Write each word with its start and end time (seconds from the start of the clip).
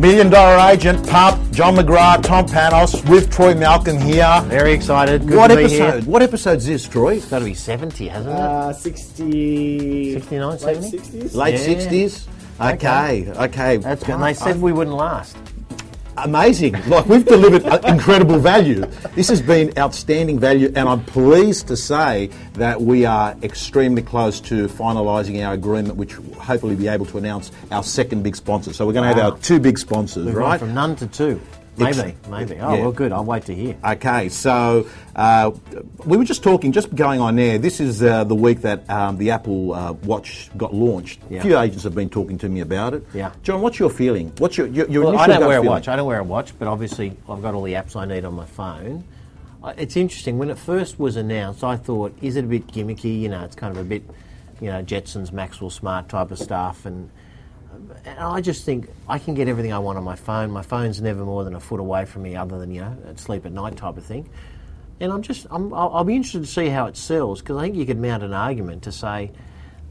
Million 0.00 0.30
Dollar 0.30 0.58
Agent, 0.72 1.06
Pup, 1.06 1.38
John 1.52 1.76
McGrath, 1.76 2.22
Tom 2.22 2.46
Panos, 2.46 3.06
with 3.10 3.30
Troy 3.30 3.54
Malcolm 3.54 3.98
here. 4.00 4.40
Very 4.46 4.72
excited. 4.72 5.26
Good 5.26 5.36
what 5.36 5.48
to 5.48 5.56
be 5.56 5.64
episode? 5.64 6.02
here. 6.04 6.10
What 6.10 6.22
episode's 6.22 6.64
this, 6.64 6.88
Troy? 6.88 7.16
It's 7.16 7.26
got 7.28 7.40
to 7.40 7.44
be 7.44 7.52
70, 7.52 8.08
hasn't 8.08 8.34
it? 8.34 8.40
Uh, 8.40 8.72
60... 8.72 10.14
69, 10.14 10.48
late 10.48 10.60
70? 10.60 10.98
60s? 10.98 11.34
Late 11.34 11.52
Yeah. 11.52 11.58
sixties. 11.60 12.28
Okay, 12.58 13.30
okay. 13.36 13.76
That's 13.76 14.02
good. 14.02 14.14
And 14.14 14.22
they 14.22 14.32
said 14.32 14.58
we 14.60 14.72
wouldn't 14.72 14.96
last. 14.96 15.36
Amazing. 16.24 16.74
Like 16.88 17.06
we've 17.06 17.24
delivered 17.24 17.64
incredible 17.84 18.38
value. 18.38 18.84
This 19.14 19.28
has 19.28 19.40
been 19.42 19.72
outstanding 19.78 20.38
value, 20.38 20.72
and 20.74 20.88
I'm 20.88 21.04
pleased 21.04 21.68
to 21.68 21.76
say 21.76 22.30
that 22.54 22.80
we 22.80 23.04
are 23.04 23.36
extremely 23.42 24.02
close 24.02 24.40
to 24.42 24.66
finalising 24.68 25.44
our 25.46 25.54
agreement, 25.54 25.96
which 25.96 26.18
we'll 26.18 26.40
hopefully 26.40 26.76
be 26.76 26.88
able 26.88 27.06
to 27.06 27.18
announce 27.18 27.50
our 27.70 27.82
second 27.82 28.22
big 28.22 28.36
sponsor. 28.36 28.72
So 28.72 28.86
we're 28.86 28.92
going 28.92 29.08
to 29.08 29.16
Wow. 29.16 29.24
have 29.24 29.32
our 29.34 29.38
two 29.40 29.58
big 29.60 29.78
sponsors, 29.78 30.26
We've 30.26 30.34
right? 30.34 30.58
from 30.60 30.74
none 30.74 30.96
to 30.96 31.06
two. 31.06 31.40
Maybe, 31.76 32.14
maybe. 32.28 32.54
Oh, 32.60 32.74
Yeah. 32.74 32.80
well, 32.82 32.92
good. 32.92 33.12
I'll 33.12 33.24
wait 33.24 33.44
to 33.46 33.54
hear. 33.54 33.76
Okay, 33.84 34.28
so 34.28 34.86
uh, 35.16 35.50
we 36.04 36.16
were 36.16 36.24
just 36.24 36.42
talking, 36.42 36.72
just 36.72 36.94
going 36.94 37.20
on 37.20 37.36
there. 37.36 37.58
This 37.58 37.80
is 37.80 38.02
uh, 38.02 38.24
the 38.24 38.34
week 38.34 38.60
that 38.62 38.88
um, 38.90 39.16
the 39.16 39.30
Apple 39.30 39.72
uh, 39.72 39.92
Watch 39.92 40.50
got 40.56 40.74
launched. 40.74 41.20
Yeah. 41.30 41.38
A 41.38 41.42
few 41.42 41.58
agents 41.58 41.84
have 41.84 41.94
been 41.94 42.10
talking 42.10 42.36
to 42.38 42.48
me 42.48 42.60
about 42.60 42.94
it. 42.94 43.04
Yeah. 43.14 43.32
John, 43.42 43.62
what's 43.62 43.78
your 43.78 43.88
feeling? 43.90 44.32
What's 44.38 44.58
your 44.58 44.66
your, 44.66 44.88
your 44.90 45.04
Well, 45.04 45.18
I 45.18 45.26
don't 45.26 45.46
wear 45.46 45.58
a 45.58 45.62
watch. 45.62 45.88
I 45.88 45.96
don't 45.96 46.06
wear 46.06 46.18
a 46.20 46.24
watch, 46.24 46.58
but 46.58 46.68
obviously 46.68 47.16
I've 47.28 47.40
got 47.42 47.54
all 47.54 47.62
the 47.62 47.74
apps 47.74 47.96
I 47.96 48.04
need 48.04 48.24
on 48.24 48.34
my 48.34 48.46
phone. 48.46 49.04
It's 49.76 49.96
interesting. 49.96 50.38
When 50.38 50.50
it 50.50 50.58
first 50.58 50.98
was 50.98 51.16
announced, 51.16 51.62
I 51.64 51.76
thought, 51.76 52.16
is 52.22 52.36
it 52.36 52.44
a 52.44 52.48
bit 52.48 52.66
gimmicky? 52.66 53.20
You 53.20 53.28
know, 53.28 53.44
it's 53.44 53.54
kind 53.56 53.70
of 53.76 53.80
a 53.80 53.84
bit, 53.84 54.02
you 54.60 54.68
know, 54.68 54.82
Jetsons, 54.82 55.32
Maxwell 55.32 55.68
Smart 55.70 56.08
type 56.08 56.30
of 56.30 56.38
stuff. 56.38 56.86
And, 56.86 57.10
and 58.04 58.18
I 58.18 58.40
just 58.40 58.64
think 58.64 58.88
I 59.08 59.18
can 59.18 59.34
get 59.34 59.48
everything 59.48 59.72
I 59.72 59.78
want 59.78 59.98
on 59.98 60.04
my 60.04 60.16
phone. 60.16 60.50
My 60.50 60.62
phone's 60.62 61.00
never 61.00 61.24
more 61.24 61.44
than 61.44 61.54
a 61.54 61.60
foot 61.60 61.80
away 61.80 62.04
from 62.04 62.22
me, 62.22 62.36
other 62.36 62.58
than, 62.58 62.70
you 62.72 62.80
know, 62.80 62.96
at 63.08 63.18
sleep 63.18 63.46
at 63.46 63.52
night 63.52 63.76
type 63.76 63.96
of 63.96 64.04
thing. 64.04 64.28
And 65.00 65.12
I'm 65.12 65.22
just, 65.22 65.46
I'm, 65.50 65.72
I'll, 65.72 65.90
I'll 65.94 66.04
be 66.04 66.14
interested 66.14 66.40
to 66.40 66.46
see 66.46 66.68
how 66.68 66.86
it 66.86 66.96
sells 66.96 67.40
because 67.40 67.56
I 67.56 67.62
think 67.62 67.76
you 67.76 67.86
could 67.86 67.98
mount 67.98 68.22
an 68.22 68.32
argument 68.34 68.82
to 68.84 68.92
say 68.92 69.32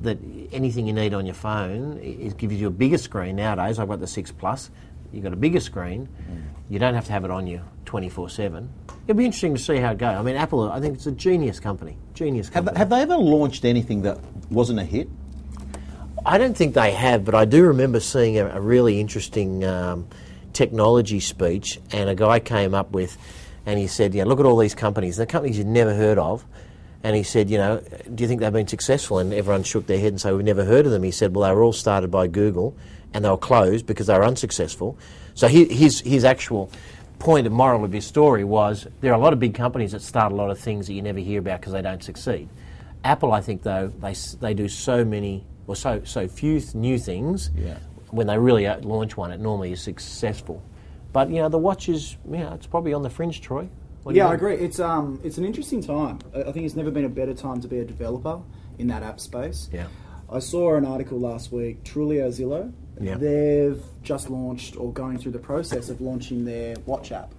that 0.02 0.18
anything 0.52 0.88
you 0.88 0.94
need 0.94 1.14
on 1.14 1.26
your 1.26 1.36
phone 1.36 1.98
it 2.02 2.38
gives 2.38 2.54
you 2.54 2.68
a 2.68 2.72
bigger 2.72 2.98
screen 2.98 3.36
nowadays. 3.36 3.80
I've 3.80 3.88
got 3.90 4.00
the 4.00 4.08
six 4.08 4.31
plus. 4.31 4.70
You've 5.12 5.24
got 5.24 5.34
a 5.34 5.38
bigger 5.38 5.59
screen. 5.59 6.08
Mm. 6.30 6.44
You 6.70 6.80
don't 6.80 6.94
have 6.94 7.06
to 7.06 7.12
have 7.12 7.26
it 7.26 7.31
on 7.31 7.48
you 7.48 7.62
24 7.86 8.30
seven. 8.30 8.70
It'll 9.08 9.18
be 9.18 9.26
interesting 9.26 9.56
to 9.56 9.62
see 9.62 9.78
how 9.78 9.92
it 9.92 9.98
goes. 9.98 10.16
I 10.16 10.22
mean, 10.22 10.36
Apple. 10.36 10.72
I 10.72 10.80
think 10.80 10.96
it's 10.96 11.08
a 11.08 11.12
genius 11.12 11.59
company. 11.59 11.98
Genius 12.14 12.48
Have, 12.50 12.66
company. 12.66 12.78
have 12.78 12.90
they 12.90 13.02
ever 13.02 13.18
launched 13.18 13.66
anything 13.66 14.03
that 14.03 14.20
wasn't 14.52 14.80
a 14.80 14.84
hit? 14.84 15.09
I 16.25 16.38
don't 16.38 16.56
think 16.56 16.73
they 16.73 16.92
have, 16.92 17.25
but 17.25 17.36
I 17.36 17.45
do 17.45 17.64
remember 17.67 18.00
seeing 18.00 18.38
a, 18.38 18.48
a 18.48 18.62
really 18.62 19.00
interesting 19.00 19.64
um, 19.64 20.08
technology 20.53 21.20
speech, 21.20 21.80
and 21.92 22.09
a 22.09 22.16
guy 22.16 22.39
came 22.39 22.73
up 22.73 22.92
with, 22.92 23.17
and 23.66 23.80
he 23.80 23.88
said, 23.88 24.14
"Yeah, 24.14 24.25
look 24.25 24.40
at 24.40 24.45
all 24.45 24.58
these 24.58 24.75
companies. 24.75 25.17
They're 25.17 25.25
companies 25.25 25.58
you'd 25.58 25.67
never 25.67 25.94
heard 25.94 26.17
of." 26.17 26.45
And 27.03 27.16
he 27.16 27.23
said, 27.23 27.50
"You 27.50 27.58
know, 27.58 27.81
do 28.14 28.23
you 28.23 28.28
think 28.28 28.42
they've 28.42 28.52
been 28.52 28.67
successful?" 28.67 29.20
And 29.20 29.34
everyone 29.34 29.64
shook 29.64 29.88
their 29.88 30.00
head 30.00 30.14
and 30.14 30.22
said, 30.22 30.34
"We've 30.34 30.45
never 30.45 30.66
heard 30.66 30.86
of 30.86 30.92
them." 30.92 31.03
He 31.03 31.12
said, 31.12 31.36
"Well, 31.36 31.47
they 31.47 31.56
were 31.56 31.64
all 31.64 31.73
started 31.73 32.09
by 32.12 32.28
Google, 32.28 32.75
and 33.14 33.23
they 33.23 33.30
were 33.30 33.38
closed 33.38 33.86
because 33.86 34.08
they 34.08 34.17
were 34.17 34.25
unsuccessful." 34.25 34.97
So 35.36 35.47
he, 35.47 35.66
his 35.66 36.02
his 36.02 36.25
actual 36.25 36.70
point 37.20 37.45
and 37.45 37.56
moral 37.56 37.84
of 37.84 37.92
his 37.92 38.06
story 38.06 38.44
was 38.44 38.88
there 39.02 39.12
are 39.12 39.20
a 39.20 39.22
lot 39.22 39.34
of 39.34 39.40
big 39.40 39.53
companies 39.53 39.92
that 39.92 40.02
start 40.02 40.31
a 40.31 40.36
lot 40.36 40.50
of 40.50 40.58
things 40.58 40.88
that 40.88 40.94
you 40.94 41.02
never 41.02 41.20
hear 41.20 41.40
about 41.40 41.59
because 41.59 41.73
they 41.73 41.81
don't 41.81 42.03
succeed. 42.03 42.50
Apple, 43.03 43.31
I 43.31 43.42
think, 43.42 43.64
though, 43.64 43.88
they, 44.02 44.14
they 44.42 44.53
do 44.53 44.67
so 44.67 45.06
many 45.06 45.45
or 45.70 45.75
so, 45.75 46.02
so 46.03 46.28
few 46.28 46.59
new 46.73 46.98
things. 46.98 47.52
Yeah. 47.56 47.78
When 48.09 48.25
they 48.25 48.39
really 48.39 48.66
uh, 48.66 48.80
launch 48.80 49.16
one, 49.16 49.31
it 49.31 49.39
normally 49.39 49.72
is 49.72 49.81
successful. 49.81 50.64
But, 51.14 51.30
you 51.30 51.36
know, 51.36 51.50
the 51.50 51.59
watch 51.59 51.88
is, 51.88 52.17
you 52.25 52.39
know, 52.39 52.53
it's 52.53 52.66
probably 52.66 52.92
on 52.92 53.03
the 53.03 53.09
fringe, 53.09 53.39
Troy. 53.39 53.70
Yeah, 54.09 54.30
I 54.30 54.34
agree. 54.34 54.56
It's 54.56 54.80
um, 54.80 55.19
it's 55.24 55.38
an 55.38 55.46
interesting 55.46 55.84
time. 55.84 56.19
I 56.34 56.40
I 56.40 56.52
think 56.52 56.66
it's 56.66 56.75
never 56.75 56.90
been 56.90 57.06
a 57.06 57.09
better 57.09 57.35
time 57.35 57.62
to 57.62 57.68
be 57.68 57.78
a 57.80 57.85
developer 57.85 58.41
in 58.80 58.88
that 58.88 59.03
app 59.03 59.19
space. 59.19 59.69
Yeah. 59.72 59.88
I 60.31 60.40
saw 60.40 60.75
an 60.75 60.85
article 60.85 61.19
last 61.19 61.52
week. 61.52 61.84
Trulia 61.84 62.30
Zillow. 62.30 62.74
Yeah. 63.00 63.16
They've 63.16 63.84
just 64.01 64.31
launched 64.31 64.75
or 64.78 64.91
going 64.91 65.19
through 65.19 65.34
the 65.34 65.40
process 65.40 65.90
of 65.90 66.01
launching 66.01 66.46
their 66.46 66.75
watch 66.88 67.12
app 67.12 67.31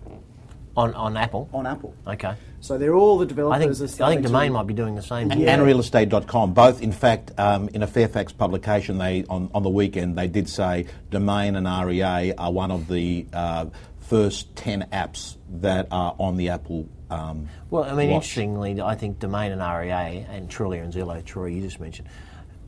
On, 0.81 0.95
on 0.95 1.17
Apple? 1.17 1.49
on 1.53 1.67
Apple. 1.67 1.95
Okay. 2.07 2.35
So 2.61 2.77
they're 2.79 2.95
all 2.95 3.19
the 3.19 3.25
I 3.25 3.29
developers. 3.29 3.79
think, 3.79 3.81
are 3.81 3.85
I 3.85 3.95
starting 3.95 4.17
think 4.19 4.27
to- 4.27 4.33
Domain 4.33 4.53
might 4.53 4.67
be 4.67 4.75
doing 4.75 4.95
the 4.95 5.03
same. 5.03 5.31
And, 5.31 5.41
thing. 5.41 5.49
and 5.49 5.63
realestate.com. 5.63 6.53
Both, 6.55 6.83
in 6.83 6.93
fact, 6.93 7.33
um, 7.39 7.69
in 7.69 7.83
a 7.83 7.87
Fairfax 7.87 8.33
publication, 8.33 8.99
they 8.99 9.25
on, 9.29 9.51
on 9.55 9.63
the 9.63 9.71
weekend 9.71 10.17
they 10.17 10.27
did 10.29 10.49
say 10.49 10.87
Domain 11.11 11.57
and 11.57 11.67
REA 11.87 12.33
are 12.37 12.53
one 12.53 12.71
of 12.71 12.89
the 12.89 13.27
uh, 13.33 13.67
first 14.01 14.55
ten 14.57 14.87
apps 14.93 15.37
that 15.61 15.87
are 15.91 16.15
on 16.19 16.37
the 16.37 16.49
Apple. 16.51 16.87
Um, 17.11 17.49
Well, 17.71 17.85
I 17.85 17.95
mean, 17.95 18.11
watch. 18.11 18.25
interestingly, 18.25 18.81
I 18.81 18.95
think 18.95 19.19
Domain 19.19 19.53
and 19.53 19.61
REA 19.61 20.27
and 20.31 20.49
Trulia 20.49 20.83
and 20.85 20.93
Zillow, 20.93 21.25
Troy, 21.25 21.47
you 21.47 21.61
just 21.63 21.81
mentioned, 21.81 22.09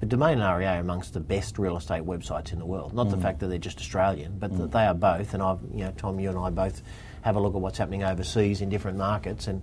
but 0.00 0.08
Domain 0.08 0.40
and 0.40 0.58
REA 0.58 0.66
are 0.66 0.80
amongst 0.80 1.12
the 1.14 1.20
best 1.20 1.58
real 1.58 1.76
estate 1.76 2.02
websites 2.02 2.52
in 2.52 2.58
the 2.58 2.66
world. 2.66 2.92
Not 2.92 3.10
the 3.10 3.16
fact 3.18 3.38
that 3.40 3.48
they're 3.48 3.58
just 3.58 3.78
Australian, 3.78 4.38
but 4.38 4.56
that 4.58 4.72
they 4.72 4.84
are 4.84 4.94
both. 4.94 5.32
And 5.34 5.42
I've, 5.42 5.60
you 5.72 5.84
know, 5.84 5.92
Tom, 5.96 6.18
you 6.18 6.28
and 6.30 6.38
I 6.38 6.50
both 6.50 6.82
have 7.22 7.36
a 7.36 7.40
look 7.40 7.54
at 7.54 7.60
what's 7.60 7.78
happening 7.78 8.04
overseas 8.04 8.60
in 8.60 8.68
different 8.68 8.98
markets, 8.98 9.46
and 9.48 9.62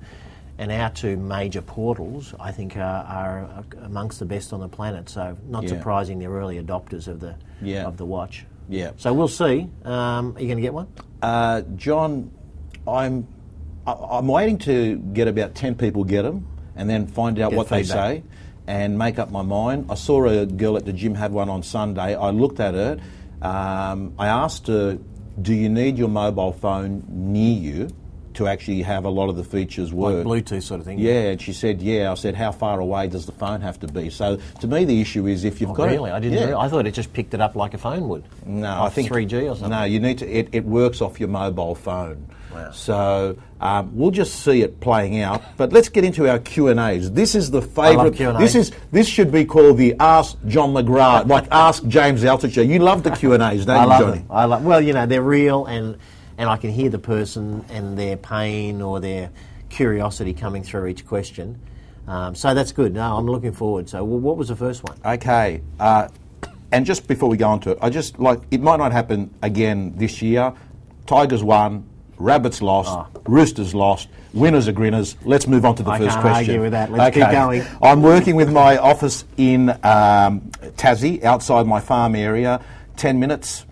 and 0.57 0.71
our 0.73 0.89
two 0.89 1.15
major 1.15 1.61
portals, 1.61 2.33
I 2.37 2.51
think, 2.51 2.75
are, 2.75 2.81
are 2.81 3.63
amongst 3.81 4.19
the 4.19 4.25
best 4.25 4.51
on 4.51 4.59
the 4.59 4.67
planet. 4.67 5.07
So 5.09 5.37
not 5.47 5.63
Yeah. 5.63 5.69
surprising 5.69 6.19
they're 6.19 6.29
early 6.31 6.61
adopters 6.61 7.07
of 7.07 7.21
the 7.21 7.35
Yeah. 7.61 7.85
of 7.85 7.95
the 7.95 8.05
watch. 8.05 8.45
Yeah. 8.67 8.91
So 8.97 9.13
we'll 9.13 9.29
see. 9.29 9.69
Um, 9.85 10.35
are 10.35 10.41
you 10.41 10.47
going 10.47 10.57
to 10.57 10.61
get 10.61 10.73
one? 10.73 10.87
Uh, 11.21 11.61
John, 11.77 12.31
I'm 12.87 13.27
I'm 13.87 14.27
waiting 14.27 14.57
to 14.59 14.97
get 14.97 15.27
about 15.27 15.55
ten 15.55 15.75
people 15.75 16.03
get 16.03 16.23
them, 16.23 16.45
and 16.75 16.89
then 16.89 17.07
find 17.07 17.39
out 17.39 17.51
Get 17.51 17.57
what 17.57 17.69
they 17.69 17.83
say, 17.83 18.23
and 18.67 18.97
make 18.97 19.17
up 19.17 19.31
my 19.31 19.41
mind. 19.41 19.85
I 19.89 19.95
saw 19.95 20.25
a 20.25 20.45
girl 20.45 20.77
at 20.77 20.85
the 20.85 20.93
gym 20.93 21.15
have 21.15 21.31
one 21.31 21.49
on 21.49 21.63
Sunday. 21.63 22.15
I 22.15 22.29
looked 22.31 22.59
at 22.59 22.75
it. 22.75 22.99
Um, 23.41 24.13
I 24.19 24.27
asked 24.27 24.67
her, 24.67 24.99
"Do 25.41 25.53
you 25.53 25.69
need 25.69 25.97
your 25.97 26.09
mobile 26.09 26.51
phone 26.51 27.03
near 27.09 27.53
you 27.57 27.89
to 28.35 28.47
actually 28.47 28.81
have 28.83 29.03
a 29.05 29.09
lot 29.09 29.29
of 29.29 29.35
the 29.35 29.43
features 29.43 29.91
work?" 29.93 30.25
Like 30.25 30.43
Bluetooth 30.45 30.63
sort 30.63 30.79
of 30.79 30.85
thing. 30.85 30.99
Yeah, 30.99 31.31
and 31.31 31.41
she 31.41 31.51
said, 31.53 31.81
"Yeah." 31.81 32.11
I 32.11 32.15
said, 32.15 32.35
"How 32.35 32.51
far 32.51 32.79
away 32.79 33.07
does 33.07 33.25
the 33.25 33.31
phone 33.31 33.61
have 33.61 33.79
to 33.81 33.87
be?" 33.87 34.09
So 34.09 34.37
to 34.61 34.67
me, 34.67 34.85
the 34.85 35.01
issue 35.01 35.27
is 35.27 35.43
if 35.43 35.59
you've 35.61 35.71
Oh, 35.71 35.73
got 35.73 35.89
it- 35.89 35.93
really? 35.93 36.11
I 36.11 36.19
didn't. 36.19 36.37
Yeah. 36.49 36.57
I 36.57 36.67
thought 36.69 36.85
it 36.87 36.93
just 36.93 37.13
picked 37.13 37.33
it 37.33 37.41
up 37.41 37.55
like 37.55 37.73
a 37.73 37.77
phone 37.77 38.07
would. 38.09 38.23
No, 38.45 38.61
Like 38.61 38.79
I 38.79 38.89
think 38.89 39.09
3G 39.09 39.43
or 39.49 39.55
something. 39.55 39.69
No, 39.69 39.83
you 39.83 39.99
need 39.99 40.17
to. 40.19 40.27
It, 40.29 40.49
it 40.51 40.65
works 40.65 41.01
off 41.01 41.19
your 41.19 41.29
mobile 41.29 41.75
phone. 41.75 42.27
Wow. 42.53 42.71
So 42.71 43.37
um, 43.61 43.91
we'll 43.95 44.11
just 44.11 44.43
see 44.43 44.61
it 44.61 44.79
playing 44.79 45.21
out. 45.21 45.41
But 45.57 45.71
let's 45.71 45.89
get 45.89 46.03
into 46.03 46.29
our 46.29 46.39
Q 46.39 46.69
and 46.69 46.79
A's. 46.79 47.11
This 47.11 47.35
is 47.35 47.51
the 47.51 47.61
favourite. 47.61 48.15
Q&A. 48.15 48.37
This 48.37 48.55
is 48.55 48.71
this 48.91 49.07
should 49.07 49.31
be 49.31 49.45
called 49.45 49.77
the 49.77 49.95
Ask 49.99 50.37
John 50.47 50.73
McGrath, 50.73 51.27
like 51.27 51.47
Ask 51.51 51.85
James 51.87 52.23
Altucher. 52.23 52.67
You 52.67 52.79
love 52.79 53.03
the 53.03 53.11
Q 53.11 53.33
and 53.33 53.43
A's, 53.43 53.65
don't 53.65 53.75
I 53.77 53.83
you, 53.83 53.89
love 53.89 53.99
Johnny? 54.01 54.17
them. 54.19 54.27
I 54.29 54.45
love. 54.45 54.63
Well, 54.63 54.81
you 54.81 54.93
know, 54.93 55.05
they're 55.05 55.21
real, 55.21 55.65
and 55.65 55.97
and 56.37 56.49
I 56.49 56.57
can 56.57 56.71
hear 56.71 56.89
the 56.89 56.99
person 56.99 57.65
and 57.69 57.97
their 57.97 58.17
pain 58.17 58.81
or 58.81 58.99
their 58.99 59.29
curiosity 59.69 60.33
coming 60.33 60.63
through 60.63 60.87
each 60.87 61.05
question. 61.05 61.59
Um, 62.07 62.33
so 62.33 62.53
that's 62.55 62.71
good. 62.71 62.93
No, 62.95 63.17
I'm 63.17 63.27
looking 63.27 63.51
forward. 63.51 63.87
So, 63.87 64.03
well, 64.03 64.19
what 64.19 64.35
was 64.35 64.47
the 64.47 64.55
first 64.55 64.83
one? 64.83 64.97
Okay. 65.05 65.61
Uh, 65.79 66.07
and 66.71 66.85
just 66.85 67.07
before 67.07 67.29
we 67.29 67.37
go 67.37 67.49
on 67.49 67.59
to 67.61 67.71
it, 67.71 67.77
I 67.81 67.89
just 67.89 68.19
like 68.19 68.39
it 68.51 68.61
might 68.61 68.77
not 68.77 68.91
happen 68.91 69.33
again 69.41 69.93
this 69.95 70.21
year. 70.21 70.53
Tigers 71.05 71.43
won, 71.43 71.87
rabbits 72.19 72.61
lost, 72.61 72.91
Oh. 72.91 73.07
roosters 73.27 73.73
lost. 73.73 74.07
Winners 74.33 74.67
are 74.67 74.71
grinners. 74.73 75.15
Let's 75.25 75.47
move 75.47 75.65
on 75.65 75.75
to 75.75 75.83
the 75.83 75.89
I 75.91 75.97
first 75.97 76.11
can't 76.11 76.21
question. 76.21 76.49
argue 76.51 76.61
with 76.61 76.71
that. 76.73 76.91
Let's 76.91 77.15
keep 77.15 77.31
going. 77.31 77.63
I'm 77.81 78.01
working 78.03 78.35
with 78.35 78.51
my 78.51 78.77
office 78.77 79.23
in 79.37 79.69
um, 79.83 80.41
Tassie, 80.77 81.23
outside 81.23 81.65
my 81.65 81.79
farm 81.79 82.13
area, 82.15 82.61
10 82.97 83.19
minutes 83.19 83.65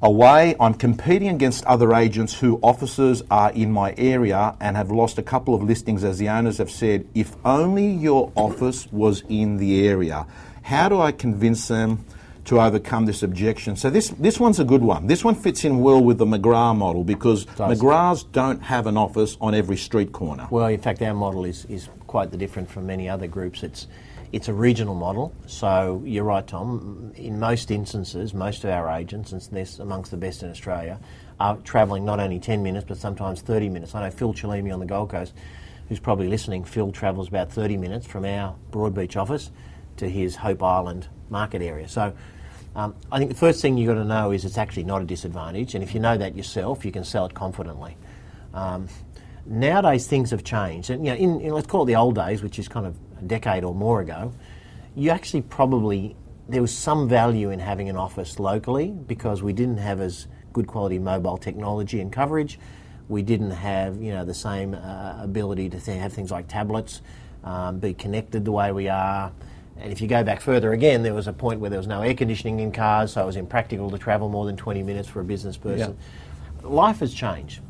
away. 0.00 0.54
I'm 0.60 0.74
competing 0.74 1.28
against 1.28 1.64
other 1.64 1.92
agents 1.92 2.32
who 2.38 2.58
offices 2.62 3.22
are 3.30 3.50
in 3.52 3.72
my 3.72 3.94
area 3.98 4.54
and 4.60 4.76
have 4.76 4.90
lost 4.90 5.18
a 5.18 5.22
couple 5.22 5.54
of 5.54 5.62
listings, 5.62 6.04
as 6.04 6.18
the 6.18 6.28
owners 6.28 6.58
have 6.58 6.70
said. 6.70 7.06
If 7.14 7.36
only 7.44 7.88
your 7.88 8.32
office 8.34 8.86
was 8.92 9.24
in 9.28 9.56
the 9.58 9.86
area, 9.86 10.26
how 10.62 10.88
do 10.88 11.00
I 11.00 11.12
convince 11.12 11.68
them? 11.68 12.04
To 12.48 12.60
overcome 12.62 13.04
this 13.04 13.22
objection. 13.22 13.76
So, 13.76 13.90
this, 13.90 14.08
this 14.08 14.40
one's 14.40 14.58
a 14.58 14.64
good 14.64 14.80
one. 14.80 15.06
This 15.06 15.22
one 15.22 15.34
fits 15.34 15.66
in 15.66 15.80
well 15.80 16.02
with 16.02 16.16
the 16.16 16.24
McGrath 16.24 16.78
model 16.78 17.04
because 17.04 17.44
Does. 17.44 17.78
McGraths 17.78 18.24
don't 18.32 18.62
have 18.62 18.86
an 18.86 18.96
office 18.96 19.36
on 19.38 19.54
every 19.54 19.76
street 19.76 20.12
corner. 20.12 20.48
Well, 20.50 20.68
in 20.68 20.80
fact, 20.80 21.02
our 21.02 21.12
model 21.12 21.44
is, 21.44 21.66
is 21.66 21.90
quite 22.06 22.30
the 22.30 22.38
different 22.38 22.70
from 22.70 22.86
many 22.86 23.06
other 23.06 23.26
groups. 23.26 23.62
It's 23.62 23.86
it's 24.32 24.48
a 24.48 24.54
regional 24.54 24.94
model. 24.94 25.34
So 25.46 26.02
you're 26.04 26.24
right, 26.24 26.46
Tom. 26.46 27.12
In 27.16 27.38
most 27.38 27.70
instances, 27.70 28.34
most 28.34 28.64
of 28.64 28.70
our 28.70 28.90
agents, 28.90 29.32
and 29.32 29.42
they're 29.42 29.66
amongst 29.80 30.10
the 30.10 30.16
best 30.16 30.42
in 30.42 30.50
Australia, 30.50 30.98
are 31.40 31.56
travelling 31.58 32.04
not 32.04 32.20
only 32.20 32.38
10 32.38 32.62
minutes 32.62 32.86
but 32.88 32.96
sometimes 32.96 33.40
30 33.40 33.68
minutes. 33.68 33.94
I 33.94 34.04
know 34.04 34.10
Phil 34.10 34.32
Chalimi 34.32 34.72
on 34.72 34.80
the 34.80 34.86
Gold 34.86 35.10
Coast, 35.10 35.34
who's 35.88 36.00
probably 36.00 36.28
listening. 36.28 36.64
Phil 36.64 36.92
travels 36.92 37.28
about 37.28 37.52
30 37.52 37.76
minutes 37.76 38.06
from 38.06 38.24
our 38.24 38.54
Broadbeach 38.70 39.16
office 39.16 39.50
to 39.98 40.08
his 40.08 40.36
Hope 40.36 40.62
Island 40.62 41.08
market 41.30 41.62
area. 41.62 41.88
So 41.88 42.14
Um, 42.76 42.94
I 43.10 43.18
think 43.18 43.30
the 43.30 43.36
first 43.36 43.60
thing 43.60 43.76
you've 43.76 43.88
got 43.88 44.00
to 44.00 44.04
know 44.04 44.30
is 44.30 44.44
it's 44.44 44.58
actually 44.58 44.84
not 44.84 45.02
a 45.02 45.04
disadvantage, 45.04 45.74
and 45.74 45.82
if 45.82 45.94
you 45.94 46.00
know 46.00 46.16
that 46.16 46.36
yourself, 46.36 46.84
you 46.84 46.92
can 46.92 47.04
sell 47.04 47.26
it 47.26 47.34
confidently. 47.34 47.96
Um, 48.54 48.88
nowadays, 49.46 50.06
things 50.06 50.30
have 50.30 50.44
changed, 50.44 50.90
and 50.90 51.04
you 51.04 51.12
know, 51.12 51.18
in, 51.18 51.40
in, 51.40 51.52
let's 51.52 51.66
call 51.66 51.82
it 51.82 51.86
the 51.86 51.96
old 51.96 52.14
days, 52.14 52.42
which 52.42 52.58
is 52.58 52.68
kind 52.68 52.86
of 52.86 52.96
a 53.18 53.22
decade 53.22 53.64
or 53.64 53.74
more 53.74 54.00
ago. 54.00 54.32
You 54.94 55.10
actually 55.10 55.42
probably 55.42 56.16
there 56.48 56.62
was 56.62 56.76
some 56.76 57.08
value 57.08 57.50
in 57.50 57.58
having 57.58 57.88
an 57.88 57.96
office 57.96 58.38
locally 58.38 58.88
because 58.88 59.42
we 59.42 59.52
didn't 59.52 59.76
have 59.78 60.00
as 60.00 60.26
good 60.52 60.66
quality 60.66 60.98
mobile 60.98 61.36
technology 61.36 62.00
and 62.00 62.10
coverage. 62.10 62.58
We 63.08 63.22
didn't 63.22 63.50
have 63.50 64.00
you 64.02 64.12
know 64.12 64.24
the 64.24 64.34
same 64.34 64.74
uh, 64.74 65.18
ability 65.20 65.70
to 65.70 65.80
th- 65.80 66.00
have 66.00 66.12
things 66.12 66.30
like 66.30 66.48
tablets, 66.48 67.02
um, 67.44 67.78
be 67.78 67.94
connected 67.94 68.44
the 68.44 68.52
way 68.52 68.72
we 68.72 68.88
are. 68.88 69.32
And 69.80 69.92
if 69.92 70.00
you 70.00 70.08
go 70.08 70.24
back 70.24 70.40
further 70.40 70.72
again, 70.72 71.02
there 71.02 71.14
was 71.14 71.28
a 71.28 71.32
point 71.32 71.60
where 71.60 71.70
there 71.70 71.78
was 71.78 71.86
no 71.86 72.02
air 72.02 72.14
conditioning 72.14 72.60
in 72.60 72.72
cars, 72.72 73.12
so 73.12 73.22
it 73.22 73.26
was 73.26 73.36
impractical 73.36 73.90
to 73.90 73.98
travel 73.98 74.28
more 74.28 74.44
than 74.44 74.56
20 74.56 74.82
minutes 74.82 75.08
for 75.08 75.20
a 75.20 75.24
business 75.24 75.56
person. 75.56 75.96
Yeah. 76.62 76.68
Life 76.68 76.98
has 77.00 77.14
changed. 77.14 77.60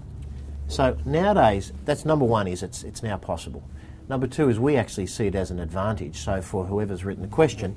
So 0.69 0.96
nowadays, 1.05 1.72
that's 1.84 2.05
number 2.05 2.25
one 2.25 2.46
is 2.46 2.62
it's, 2.62 2.82
it's 2.82 3.02
now 3.02 3.16
possible. 3.16 3.62
Number 4.08 4.26
two 4.26 4.49
is 4.49 4.58
we 4.58 4.76
actually 4.76 5.06
see 5.06 5.26
it 5.26 5.34
as 5.34 5.50
an 5.50 5.58
advantage. 5.58 6.16
So 6.19 6.40
for 6.40 6.64
whoever's 6.64 7.05
written 7.05 7.22
the 7.22 7.28
question, 7.28 7.76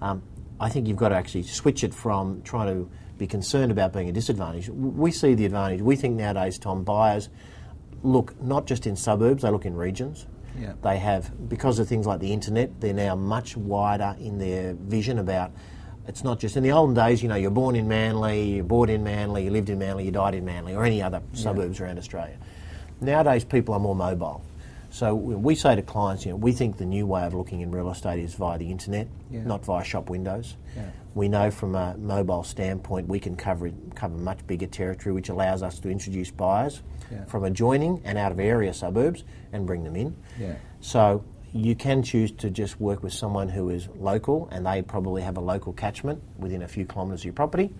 um, 0.00 0.22
I 0.60 0.68
think 0.68 0.86
you've 0.86 0.96
got 0.96 1.08
to 1.08 1.16
actually 1.16 1.42
switch 1.42 1.82
it 1.82 1.92
from 1.92 2.42
trying 2.42 2.68
to 2.68 2.90
be 3.18 3.26
concerned 3.26 3.72
about 3.72 3.92
being 3.92 4.08
a 4.08 4.12
disadvantage. 4.12 4.68
We 4.68 5.10
see 5.10 5.34
the 5.34 5.44
advantage. 5.44 5.80
We 5.80 5.96
think 5.96 6.16
nowadays, 6.16 6.58
Tom, 6.58 6.84
buyers 6.84 7.28
look 8.02 8.40
not 8.40 8.66
just 8.66 8.86
in 8.86 8.96
suburbs, 8.96 9.42
they 9.42 9.50
look 9.50 9.64
in 9.64 9.76
regions. 9.76 10.26
Yeah. 10.58 10.74
They 10.82 10.98
have, 10.98 11.48
because 11.48 11.78
of 11.78 11.88
things 11.88 12.06
like 12.06 12.20
the 12.20 12.32
internet, 12.32 12.80
they're 12.80 12.92
now 12.92 13.14
much 13.14 13.56
wider 13.56 14.16
in 14.20 14.38
their 14.38 14.74
vision 14.74 15.18
about 15.18 15.52
it's 16.06 16.24
not 16.24 16.40
just 16.40 16.56
in 16.56 16.62
the 16.62 16.72
olden 16.72 16.94
days, 16.94 17.22
you 17.22 17.28
know, 17.28 17.36
you're 17.36 17.50
born 17.50 17.76
in 17.76 17.86
Manly, 17.86 18.56
you're 18.56 18.64
born 18.64 18.90
in 18.90 19.04
Manly, 19.04 19.44
you 19.44 19.50
lived 19.50 19.70
in 19.70 19.78
Manly, 19.78 20.04
you 20.04 20.10
died 20.10 20.34
in 20.34 20.44
Manly, 20.44 20.74
or 20.74 20.84
any 20.84 21.00
other 21.00 21.22
suburbs 21.32 21.78
yeah. 21.78 21.86
around 21.86 21.98
Australia. 21.98 22.36
Nowadays, 23.00 23.44
people 23.44 23.74
are 23.74 23.80
more 23.80 23.94
mobile. 23.94 24.42
So 24.90 25.14
we 25.14 25.54
say 25.54 25.74
to 25.74 25.82
clients, 25.82 26.26
you 26.26 26.32
know, 26.32 26.36
we 26.36 26.52
think 26.52 26.76
the 26.76 26.84
new 26.84 27.06
way 27.06 27.24
of 27.24 27.34
looking 27.34 27.60
in 27.60 27.70
real 27.70 27.90
estate 27.90 28.18
is 28.18 28.34
via 28.34 28.58
the 28.58 28.70
internet, 28.70 29.08
yeah. 29.30 29.42
not 29.44 29.64
via 29.64 29.84
shop 29.84 30.10
windows. 30.10 30.56
Yeah. 30.76 30.90
We 31.14 31.28
know 31.28 31.50
from 31.50 31.74
a 31.74 31.96
mobile 31.98 32.42
standpoint 32.42 33.08
we 33.08 33.20
can 33.20 33.36
cover 33.36 33.70
cover 33.94 34.16
much 34.16 34.46
bigger 34.46 34.66
territory, 34.66 35.12
which 35.12 35.28
allows 35.28 35.62
us 35.62 35.78
to 35.80 35.90
introduce 35.90 36.30
buyers 36.30 36.82
yeah. 37.10 37.24
from 37.26 37.44
adjoining 37.44 38.00
and 38.04 38.16
out 38.18 38.32
of 38.32 38.40
area 38.40 38.72
suburbs 38.72 39.24
and 39.52 39.66
bring 39.66 39.84
them 39.84 39.96
in. 39.96 40.16
So 40.80 41.24
you 41.52 41.74
can 41.74 42.02
choose 42.02 42.32
to 42.32 42.50
just 42.50 42.80
work 42.80 43.02
with 43.02 43.12
someone 43.12 43.48
who 43.48 43.68
is 43.68 43.88
local 43.96 44.48
and 44.50 44.66
they 44.66 44.80
probably 44.80 45.20
have 45.22 45.36
a 45.36 45.40
local 45.40 45.72
catchment 45.74 46.22
within 46.38 46.62
a 46.62 46.68
few 46.68 46.86
kilometres 46.86 47.20
of 47.20 47.26
your 47.26 47.34
property, 47.34 47.70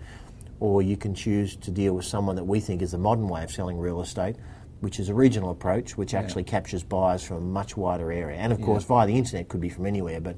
or 0.61 0.83
you 0.83 0.97
can 0.97 1.15
choose 1.15 1.57
to 1.57 1.71
deal 1.71 1.95
with 1.95 2.05
someone 2.05 2.37
that 2.37 2.45
we 2.45 2.61
think 2.61 2.83
is 2.83 2.93
the 2.93 2.99
modern 2.99 3.29
way 3.29 3.43
of 3.43 3.51
selling 3.51 3.79
real 3.79 4.03
estate 4.03 4.37
which 4.83 4.99
is 4.99 5.09
a 5.09 5.15
regional 5.15 5.51
approach, 5.53 5.97
which 5.97 6.13
yeah. 6.13 6.19
actually 6.19 6.43
captures 6.43 6.83
buyers 6.83 7.23
from 7.23 7.37
a 7.37 7.41
much 7.41 7.77
wider 7.77 8.11
area. 8.11 8.37
And 8.37 8.53
of 8.53 8.59
yeah. 8.59 8.67
course, 8.67 8.83
via 8.83 9.07
the 9.07 9.17
internet 9.17 9.49
could 9.49 9.61
be 9.61 9.69
from 9.69 9.87
anywhere, 9.87 10.21
but 10.21 10.35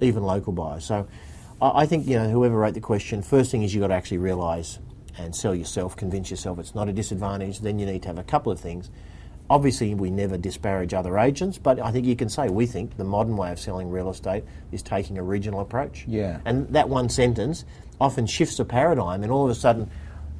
even 0.00 0.22
local 0.22 0.52
buyers. 0.52 0.84
So 0.84 1.08
I, 1.60 1.82
I 1.82 1.86
think 1.86 2.06
you 2.06 2.16
know 2.16 2.28
whoever 2.28 2.56
wrote 2.56 2.74
the 2.74 2.80
question, 2.80 3.22
first 3.22 3.50
thing 3.50 3.62
is 3.62 3.74
you've 3.74 3.82
got 3.82 3.88
to 3.88 3.94
actually 3.94 4.18
realise 4.18 4.78
and 5.18 5.34
sell 5.34 5.54
yourself, 5.54 5.96
convince 5.96 6.30
yourself 6.30 6.58
it's 6.58 6.74
not 6.74 6.88
a 6.88 6.92
disadvantage. 6.92 7.60
Then 7.60 7.78
you 7.78 7.86
need 7.86 8.02
to 8.02 8.08
have 8.08 8.18
a 8.18 8.24
couple 8.24 8.50
of 8.52 8.60
things. 8.60 8.90
Obviously, 9.48 9.94
we 9.96 10.10
never 10.10 10.38
disparage 10.38 10.94
other 10.94 11.18
agents, 11.18 11.58
but 11.58 11.80
I 11.80 11.90
think 11.90 12.06
you 12.06 12.14
can 12.14 12.28
say 12.28 12.48
we 12.48 12.66
think 12.66 12.96
the 12.96 13.04
modern 13.04 13.36
way 13.36 13.50
of 13.50 13.58
selling 13.58 13.90
real 13.90 14.08
estate 14.08 14.44
is 14.70 14.80
taking 14.80 15.18
a 15.18 15.24
regional 15.24 15.60
approach. 15.60 16.04
Yeah. 16.06 16.38
And 16.44 16.68
that 16.68 16.88
one 16.88 17.08
sentence 17.08 17.64
often 18.00 18.26
shifts 18.26 18.60
a 18.60 18.64
paradigm, 18.64 19.24
and 19.24 19.32
all 19.32 19.44
of 19.44 19.50
a 19.50 19.56
sudden, 19.56 19.90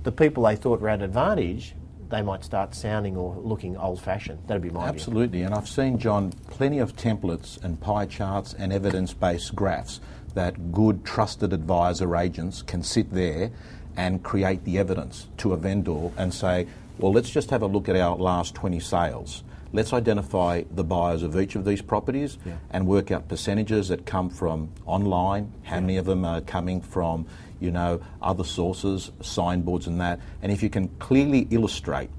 the 0.04 0.12
people 0.12 0.44
they 0.44 0.54
thought 0.54 0.80
were 0.80 0.88
at 0.88 1.02
advantage 1.02 1.74
they 2.10 2.22
might 2.22 2.44
start 2.44 2.74
sounding 2.74 3.16
or 3.16 3.36
looking 3.36 3.76
old 3.76 4.00
fashioned. 4.00 4.40
That'd 4.46 4.62
be 4.62 4.70
my 4.70 4.88
Absolutely, 4.88 5.38
view. 5.38 5.46
and 5.46 5.54
I've 5.54 5.68
seen, 5.68 5.98
John, 5.98 6.32
plenty 6.50 6.78
of 6.78 6.96
templates 6.96 7.62
and 7.62 7.80
pie 7.80 8.06
charts 8.06 8.52
and 8.52 8.72
evidence 8.72 9.14
based 9.14 9.54
graphs 9.54 10.00
that 10.30 10.72
good, 10.72 11.04
trusted 11.04 11.52
advisor 11.52 12.16
agents 12.16 12.62
can 12.62 12.82
sit 12.82 13.12
there 13.12 13.50
and 13.96 14.22
create 14.22 14.64
the 14.64 14.78
evidence 14.78 15.28
to 15.38 15.52
a 15.52 15.56
vendor 15.56 16.10
and 16.16 16.32
say, 16.32 16.66
well, 16.98 17.12
let's 17.12 17.30
just 17.30 17.50
have 17.50 17.62
a 17.62 17.66
look 17.66 17.88
at 17.88 17.96
our 17.96 18.16
last 18.16 18.54
20 18.54 18.80
sales. 18.80 19.42
Let's 19.72 19.92
identify 19.92 20.64
the 20.70 20.82
buyers 20.82 21.22
of 21.22 21.38
each 21.38 21.54
of 21.54 21.64
these 21.64 21.80
properties 21.80 22.38
yeah. 22.44 22.54
and 22.70 22.86
work 22.86 23.10
out 23.10 23.28
percentages 23.28 23.88
that 23.88 24.04
come 24.04 24.28
from 24.28 24.70
online, 24.84 25.52
how 25.62 25.76
yeah. 25.76 25.80
many 25.80 25.96
of 25.96 26.06
them 26.06 26.24
are 26.24 26.40
coming 26.40 26.80
from 26.80 27.26
you 27.60 27.70
know, 27.70 28.00
other 28.20 28.42
sources, 28.42 29.12
signboards 29.20 29.86
and 29.86 30.00
that. 30.00 30.18
And 30.42 30.50
if 30.50 30.62
you 30.62 30.70
can 30.70 30.88
clearly 30.98 31.46
illustrate 31.50 32.10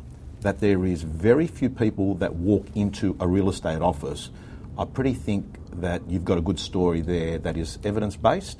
that 0.41 0.59
there 0.59 0.85
is 0.85 1.03
very 1.03 1.47
few 1.47 1.69
people 1.69 2.15
that 2.15 2.35
walk 2.35 2.65
into 2.75 3.15
a 3.19 3.27
real 3.27 3.49
estate 3.49 3.81
office, 3.81 4.29
I 4.77 4.85
pretty 4.85 5.13
think 5.13 5.45
that 5.81 6.01
you've 6.07 6.25
got 6.25 6.37
a 6.37 6.41
good 6.41 6.59
story 6.59 7.01
there 7.01 7.37
that 7.39 7.57
is 7.57 7.79
evidence 7.83 8.15
based. 8.15 8.59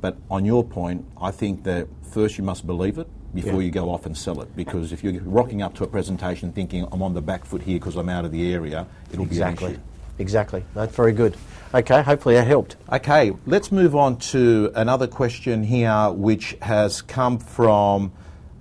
But 0.00 0.16
on 0.30 0.44
your 0.44 0.62
point, 0.62 1.06
I 1.20 1.30
think 1.30 1.64
that 1.64 1.88
first 2.10 2.38
you 2.38 2.44
must 2.44 2.66
believe 2.66 2.98
it 2.98 3.08
before 3.34 3.60
yeah. 3.60 3.66
you 3.66 3.70
go 3.70 3.90
off 3.90 4.06
and 4.06 4.16
sell 4.16 4.40
it. 4.42 4.54
Because 4.54 4.92
if 4.92 5.02
you're 5.02 5.20
rocking 5.22 5.62
up 5.62 5.74
to 5.76 5.84
a 5.84 5.86
presentation 5.86 6.52
thinking 6.52 6.86
I'm 6.92 7.02
on 7.02 7.14
the 7.14 7.22
back 7.22 7.44
foot 7.44 7.62
here 7.62 7.78
because 7.78 7.96
I'm 7.96 8.08
out 8.08 8.24
of 8.24 8.32
the 8.32 8.52
area, 8.52 8.86
it'll 9.12 9.24
exactly. 9.24 9.68
be 9.68 9.74
an 9.74 9.80
issue. 9.80 9.82
Exactly. 10.18 10.64
That's 10.74 10.94
very 10.94 11.12
good. 11.12 11.36
Okay, 11.74 12.02
hopefully 12.02 12.36
that 12.36 12.46
helped. 12.46 12.76
Okay, 12.90 13.32
let's 13.46 13.70
move 13.70 13.94
on 13.94 14.16
to 14.18 14.72
another 14.74 15.06
question 15.06 15.62
here, 15.62 16.10
which 16.10 16.56
has 16.62 17.02
come 17.02 17.38
from. 17.38 18.12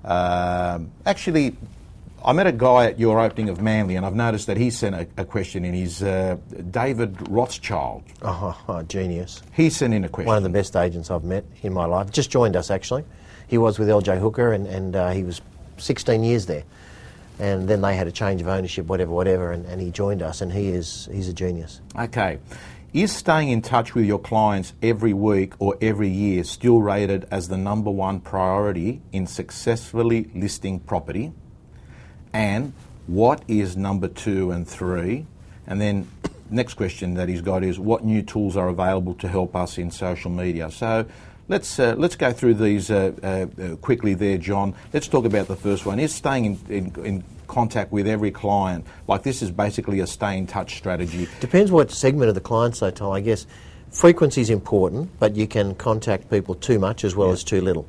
Um, 0.04 0.92
actually, 1.06 1.56
I 2.26 2.34
met 2.34 2.48
a 2.48 2.52
guy 2.52 2.88
at 2.88 3.00
your 3.00 3.20
opening 3.20 3.50
of 3.50 3.62
Manly, 3.62 3.96
and 3.96 4.04
I've 4.04 4.16
noticed 4.16 4.48
that 4.48 4.58
he 4.58 4.72
sent 4.72 4.96
a, 4.96 5.08
a 5.16 5.26
question 5.26 5.64
in. 5.64 5.76
He's 5.76 6.02
uh, 6.02 6.38
David 6.72 7.16
Rothschild. 7.30 8.04
Oh, 8.24 8.60
oh, 8.68 8.82
genius. 8.82 9.44
He 9.54 9.70
sent 9.70 9.94
in 9.94 10.04
a 10.04 10.10
question. 10.10 10.28
One 10.28 10.38
of 10.38 10.44
the 10.44 10.50
best 10.50 10.76
agents 10.76 11.12
I've 11.12 11.24
met 11.24 11.46
in 11.62 11.72
my 11.72 11.86
life. 11.86 12.10
Just 12.10 12.32
joined 12.32 12.56
us, 12.56 12.72
actually. 12.72 13.04
He 13.48 13.60
was 13.60 13.78
with 13.78 13.90
LJ 13.90 14.20
Hooker, 14.20 14.54
and, 14.54 14.66
and 14.66 14.96
uh, 14.96 15.12
he 15.12 15.22
was 15.22 15.40
16 15.78 16.24
years 16.24 16.48
there 16.48 16.64
and 17.38 17.68
then 17.68 17.82
they 17.82 17.96
had 17.98 18.08
a 18.08 18.12
change 18.14 18.42
of 18.42 18.48
ownership, 18.48 18.86
whatever, 18.86 19.12
whatever, 19.12 19.52
and, 19.52 19.66
and 19.66 19.82
he 19.82 19.92
joined 19.92 20.22
us, 20.22 20.40
and 20.40 20.54
he 20.54 20.70
is 20.70 21.10
he's 21.12 21.28
a 21.28 21.34
genius. 21.34 21.82
Okay. 22.00 22.40
Is 22.94 23.12
staying 23.12 23.50
in 23.50 23.62
touch 23.62 23.94
with 23.94 24.06
your 24.06 24.20
clients 24.20 24.72
every 24.82 25.12
week 25.12 25.52
or 25.60 25.78
every 25.82 26.08
year 26.08 26.46
still 26.46 26.80
rated 26.80 27.28
as 27.30 27.50
the 27.50 27.58
number 27.58 27.92
one 27.92 28.22
priority 28.22 29.02
in 29.12 29.28
successfully 29.28 30.32
listing 30.34 30.80
property? 30.80 31.34
And 32.36 32.74
what 33.08 33.44
is 33.48 33.78
number 33.78 34.10
two 34.10 34.52
and 34.52 34.68
three? 34.68 35.26
And 35.68 35.80
then 35.80 36.10
next 36.50 36.74
question 36.74 37.14
that 37.14 37.30
he's 37.30 37.40
got 37.40 37.64
is 37.64 37.80
what 37.80 38.04
new 38.04 38.22
tools 38.22 38.58
are 38.58 38.68
available 38.68 39.14
to 39.16 39.30
help 39.30 39.56
us 39.56 39.78
in 39.78 39.90
social 39.90 40.30
media? 40.30 40.70
So 40.70 41.06
let's 41.48 41.80
uh, 41.80 41.96
let's 41.98 42.18
go 42.18 42.34
through 42.34 42.56
these 42.56 42.92
uh, 42.92 43.14
uh, 43.24 43.78
quickly 43.78 44.16
there, 44.16 44.38
John. 44.38 44.76
Let's 44.92 45.08
talk 45.08 45.24
about 45.24 45.48
the 45.48 45.56
first 45.56 45.86
one. 45.86 45.98
Is 45.98 46.14
staying 46.14 46.44
in, 46.44 46.60
in, 46.68 47.06
in 47.06 47.24
contact 47.48 47.94
with 47.94 48.06
every 48.06 48.32
client. 48.32 48.86
Like 49.08 49.24
this 49.24 49.42
is 49.42 49.50
basically 49.50 50.02
a 50.02 50.08
stay 50.08 50.38
in 50.38 50.46
touch 50.46 50.76
strategy. 50.76 51.30
Depends 51.40 51.72
what 51.72 51.90
segment 51.90 52.28
of 52.28 52.36
the 52.36 52.42
client, 52.42 52.76
so 52.76 52.92
Tom. 52.92 53.14
I 53.14 53.22
guess 53.22 53.48
frequency 53.92 54.42
is 54.42 54.50
important, 54.50 55.10
but 55.20 55.38
you 55.38 55.48
can 55.48 55.74
contact 55.76 56.30
people 56.30 56.56
too 56.56 56.80
much 56.80 57.06
as 57.06 57.16
well 57.16 57.30
yeah. 57.30 57.34
as 57.34 57.46
too 57.46 57.62
little. 57.62 57.88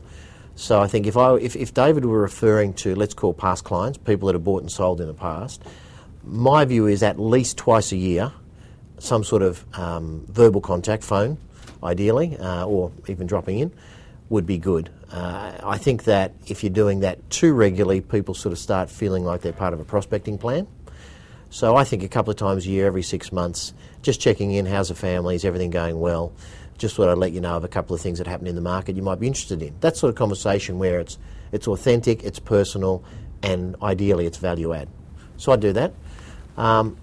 So 0.56 0.80
I 0.80 0.86
think 0.88 1.06
if 1.06 1.16
I 1.18 1.34
if, 1.34 1.54
if 1.54 1.74
David 1.74 2.06
were 2.06 2.20
referring 2.20 2.72
to 2.74 2.94
let's 2.94 3.14
call 3.14 3.34
past 3.34 3.62
clients, 3.64 3.98
people 3.98 4.26
that 4.26 4.34
have 4.34 4.42
bought 4.42 4.62
and 4.62 4.72
sold 4.72 5.00
in 5.02 5.06
the 5.06 5.14
past, 5.14 5.62
my 6.24 6.64
view 6.64 6.86
is 6.86 7.02
at 7.02 7.20
least 7.20 7.58
twice 7.58 7.92
a 7.92 7.96
year, 7.96 8.32
some 8.98 9.22
sort 9.22 9.42
of 9.42 9.64
um, 9.78 10.24
verbal 10.28 10.62
contact, 10.62 11.04
phone, 11.04 11.36
ideally, 11.82 12.36
uh, 12.38 12.66
or 12.66 12.90
even 13.06 13.26
dropping 13.26 13.58
in, 13.58 13.72
would 14.30 14.46
be 14.46 14.56
good. 14.56 14.90
Uh, 15.12 15.52
I 15.62 15.76
think 15.76 16.04
that 16.04 16.32
if 16.46 16.64
you're 16.64 16.72
doing 16.72 17.00
that 17.00 17.30
too 17.30 17.52
regularly, 17.52 18.00
people 18.00 18.34
sort 18.34 18.52
of 18.52 18.58
start 18.58 18.90
feeling 18.90 19.24
like 19.24 19.42
they're 19.42 19.52
part 19.52 19.74
of 19.74 19.80
a 19.80 19.84
prospecting 19.84 20.38
plan. 20.38 20.66
So 21.50 21.76
I 21.76 21.84
think 21.84 22.02
a 22.02 22.08
couple 22.08 22.30
of 22.30 22.36
times 22.38 22.66
a 22.66 22.70
year, 22.70 22.86
every 22.86 23.02
six 23.02 23.30
months, 23.30 23.72
just 24.02 24.20
checking 24.20 24.52
in, 24.52 24.66
how's 24.66 24.88
the 24.88 24.94
family, 24.94 25.36
is 25.36 25.44
everything 25.44 25.70
going 25.70 26.00
well? 26.00 26.32
Just 26.78 26.96
thought 26.96 27.08
I'd 27.08 27.18
let 27.18 27.32
you 27.32 27.40
know 27.40 27.56
of 27.56 27.64
a 27.64 27.68
couple 27.68 27.94
of 27.94 28.00
things 28.00 28.18
that 28.18 28.26
happen 28.26 28.46
in 28.46 28.54
the 28.54 28.60
market 28.60 28.96
you 28.96 29.02
might 29.02 29.20
be 29.20 29.26
interested 29.26 29.62
in. 29.62 29.74
That 29.80 29.96
sort 29.96 30.10
of 30.10 30.16
conversation 30.16 30.78
where 30.78 31.00
it's 31.00 31.18
it's 31.52 31.68
authentic, 31.68 32.24
it's 32.24 32.38
personal, 32.38 33.04
and 33.42 33.76
ideally 33.82 34.26
it's 34.26 34.38
value 34.38 34.72
add. 34.74 34.88
So 35.36 35.52
I 35.52 35.56
do 35.56 35.72
that. 35.72 35.92
Um, 36.56 36.96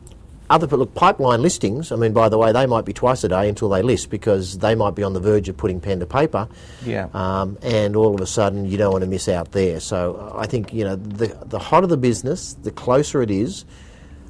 other 0.49 0.67
look 0.77 0.93
pipeline 0.93 1.41
listings. 1.41 1.91
I 1.91 1.95
mean, 1.95 2.13
by 2.13 2.29
the 2.29 2.37
way, 2.37 2.51
they 2.51 2.65
might 2.65 2.85
be 2.85 2.93
twice 2.93 3.23
a 3.23 3.29
day 3.29 3.49
until 3.49 3.69
they 3.69 3.81
list 3.81 4.09
because 4.09 4.59
they 4.59 4.75
might 4.75 4.93
be 4.93 5.01
on 5.01 5.13
the 5.13 5.19
verge 5.19 5.49
of 5.49 5.57
putting 5.57 5.79
pen 5.79 5.99
to 5.99 6.05
paper. 6.05 6.47
Yeah. 6.85 7.07
Um, 7.13 7.57
and 7.61 7.95
all 7.95 8.13
of 8.13 8.21
a 8.21 8.27
sudden, 8.27 8.65
you 8.65 8.77
don't 8.77 8.91
want 8.91 9.03
to 9.03 9.09
miss 9.09 9.27
out 9.27 9.51
there. 9.53 9.79
So 9.79 10.33
I 10.37 10.45
think 10.45 10.73
you 10.73 10.83
know 10.83 10.95
the 10.95 11.27
the 11.45 11.59
hotter 11.59 11.87
the 11.87 11.97
business, 11.97 12.53
the 12.53 12.71
closer 12.71 13.21
it 13.21 13.31
is, 13.31 13.65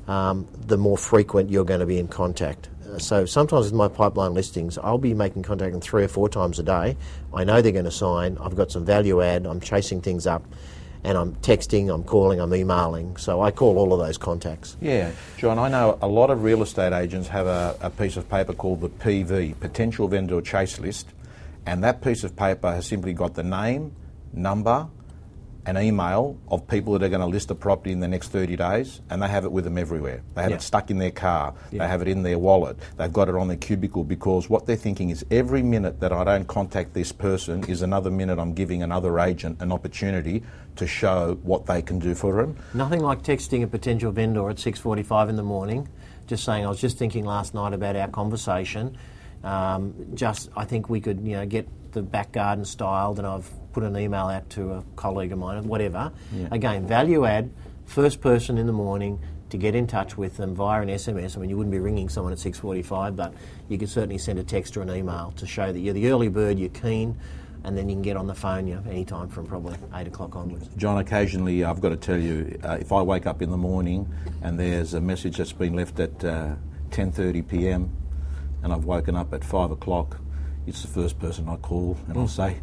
um, 0.07 0.47
the 0.65 0.77
more 0.77 0.97
frequent 0.97 1.49
you're 1.49 1.65
going 1.65 1.79
to 1.81 1.85
be 1.85 1.99
in 1.99 2.07
contact. 2.07 2.69
Uh, 2.93 2.99
so 2.99 3.25
sometimes 3.25 3.65
with 3.65 3.73
my 3.73 3.87
pipeline 3.87 4.33
listings, 4.33 4.77
I'll 4.77 4.97
be 4.97 5.13
making 5.13 5.43
contact 5.43 5.73
with 5.73 5.83
three 5.83 6.03
or 6.03 6.07
four 6.07 6.29
times 6.29 6.59
a 6.59 6.63
day. 6.63 6.97
I 7.33 7.43
know 7.43 7.61
they're 7.61 7.71
going 7.71 7.85
to 7.85 7.91
sign. 7.91 8.37
I've 8.39 8.55
got 8.55 8.71
some 8.71 8.85
value 8.85 9.21
add. 9.21 9.45
I'm 9.45 9.59
chasing 9.59 10.01
things 10.01 10.27
up, 10.27 10.43
and 11.03 11.17
I'm 11.17 11.35
texting, 11.37 11.93
I'm 11.93 12.03
calling, 12.03 12.39
I'm 12.39 12.53
emailing. 12.53 13.17
So 13.17 13.41
I 13.41 13.51
call 13.51 13.77
all 13.77 13.93
of 13.93 13.99
those 13.99 14.17
contacts. 14.17 14.77
Yeah, 14.81 15.11
John, 15.37 15.59
I 15.59 15.69
know 15.69 15.97
a 16.01 16.07
lot 16.07 16.29
of 16.29 16.43
real 16.43 16.61
estate 16.61 16.93
agents 16.93 17.27
have 17.29 17.47
a, 17.47 17.75
a 17.81 17.89
piece 17.89 18.17
of 18.17 18.29
paper 18.29 18.53
called 18.53 18.81
the 18.81 18.89
PV, 18.89 19.59
Potential 19.59 20.07
Vendor 20.07 20.41
Chase 20.41 20.79
List, 20.79 21.09
and 21.65 21.83
that 21.83 22.01
piece 22.01 22.23
of 22.23 22.35
paper 22.35 22.71
has 22.71 22.85
simply 22.85 23.13
got 23.13 23.33
the 23.35 23.43
name, 23.43 23.95
number, 24.33 24.87
an 25.65 25.77
email 25.77 26.37
of 26.49 26.67
people 26.67 26.93
that 26.93 27.03
are 27.05 27.09
going 27.09 27.21
to 27.21 27.27
list 27.27 27.49
a 27.51 27.55
property 27.55 27.91
in 27.91 27.99
the 28.01 28.07
next 28.07 28.29
30 28.29 28.55
days, 28.57 29.01
and 29.09 29.21
they 29.21 29.27
have 29.27 29.45
it 29.45 29.51
with 29.51 29.63
them 29.63 29.77
everywhere. 29.77 30.21
They 30.35 30.41
have 30.41 30.51
Yeah. 30.51 30.57
it 30.57 30.61
stuck 30.61 30.91
in 30.91 30.97
their 30.97 31.11
car, 31.11 31.53
they 31.71 31.87
have 31.87 32.01
it 32.01 32.07
in 32.07 32.23
their 32.23 32.37
wallet, 32.37 32.77
they've 32.97 33.11
got 33.11 33.29
it 33.29 33.35
on 33.35 33.47
their 33.47 33.57
cubicle 33.57 34.03
because 34.03 34.49
what 34.49 34.65
they're 34.65 34.75
thinking 34.75 35.09
is 35.09 35.25
every 35.31 35.63
minute 35.63 35.99
that 36.01 36.11
I 36.11 36.23
don't 36.25 36.47
contact 36.47 36.93
this 36.93 37.11
person 37.11 37.63
is 37.65 37.81
another 37.81 38.11
minute 38.11 38.39
I'm 38.39 38.53
giving 38.53 38.83
another 38.83 39.19
agent 39.19 39.61
an 39.61 39.71
opportunity 39.71 40.43
to 40.75 40.87
show 40.87 41.37
what 41.43 41.65
they 41.65 41.81
can 41.81 41.99
do 41.99 42.13
for 42.15 42.33
them. 42.41 42.57
Nothing 42.73 42.99
like 42.99 43.21
texting 43.21 43.63
a 43.63 43.67
potential 43.67 44.11
vendor 44.11 44.49
at 44.49 44.57
6:45 44.59 45.29
in 45.29 45.35
the 45.37 45.43
morning, 45.43 45.87
just 46.27 46.43
saying 46.43 46.65
I 46.65 46.69
was 46.69 46.79
just 46.81 46.97
thinking 46.97 47.23
last 47.25 47.53
night 47.53 47.73
about 47.73 47.95
our 47.95 48.07
conversation. 48.09 48.97
Um, 49.43 49.93
just 50.13 50.49
I 50.57 50.65
think 50.65 50.89
we 50.89 50.99
could 50.99 51.19
you 51.25 51.35
know 51.35 51.45
get 51.45 51.67
the 51.93 52.01
back 52.01 52.31
garden 52.31 52.65
styled, 52.65 53.17
and 53.17 53.27
I've 53.27 53.49
put 53.71 53.83
an 53.83 53.97
email 53.97 54.25
out 54.25 54.49
to 54.51 54.73
a 54.73 54.83
colleague 54.95 55.31
of 55.31 55.39
mine, 55.39 55.67
whatever. 55.67 56.11
Again, 56.51 56.87
value 56.87 57.25
add, 57.25 57.51
first 57.85 58.21
person 58.21 58.57
in 58.57 58.67
the 58.67 58.73
morning 58.73 59.19
to 59.49 59.57
get 59.57 59.75
in 59.75 59.85
touch 59.85 60.17
with 60.17 60.37
them 60.37 60.55
via 60.55 60.81
an 60.81 60.89
SMS. 60.89 61.37
I 61.37 61.39
mean, 61.39 61.49
you 61.49 61.57
wouldn't 61.57 61.71
be 61.71 61.79
ringing 61.79 62.09
someone 62.09 62.33
at 62.33 62.39
6:45, 62.39 63.15
but 63.15 63.33
you 63.69 63.77
could 63.77 63.89
certainly 63.89 64.17
send 64.17 64.39
a 64.39 64.43
text 64.43 64.75
or 64.75 64.81
an 64.81 64.89
email 64.89 65.31
to 65.37 65.45
show 65.45 65.71
that 65.71 65.79
you're 65.79 65.93
the 65.93 66.09
early 66.09 66.27
bird, 66.27 66.57
you're 66.57 66.69
keen, 66.69 67.15
and 67.63 67.77
then 67.77 67.87
you 67.87 67.95
can 67.95 68.01
get 68.01 68.17
on 68.17 68.25
the 68.25 68.33
phone 68.33 68.67
you 68.67 68.75
know, 68.75 68.83
any 68.89 69.05
time 69.05 69.29
from 69.29 69.45
probably 69.45 69.75
eight 69.93 70.07
o'clock 70.07 70.35
onwards. 70.35 70.69
John, 70.75 70.97
occasionally 70.97 71.63
I've 71.63 71.81
got 71.81 71.89
to 71.89 71.97
tell 71.97 72.17
you, 72.17 72.59
uh, 72.63 72.77
if 72.79 72.91
I 72.91 73.01
wake 73.03 73.27
up 73.27 73.41
in 73.41 73.51
the 73.51 73.57
morning 73.57 74.11
and 74.41 74.59
there's 74.59 74.95
a 74.95 75.01
message 75.01 75.37
that's 75.37 75.53
been 75.53 75.75
left 75.75 75.99
at 75.99 76.23
uh, 76.25 76.55
10:30 76.89 77.47
p.m. 77.47 77.95
and 78.63 78.73
I've 78.73 78.85
woken 78.85 79.15
up 79.15 79.33
at 79.33 79.43
five 79.43 79.69
o'clock, 79.71 80.19
it's 80.67 80.81
the 80.81 80.87
first 80.87 81.19
person 81.19 81.47
I 81.49 81.55
call 81.57 81.97
and 82.07 82.17
I'll 82.17 82.27
say, 82.27 82.57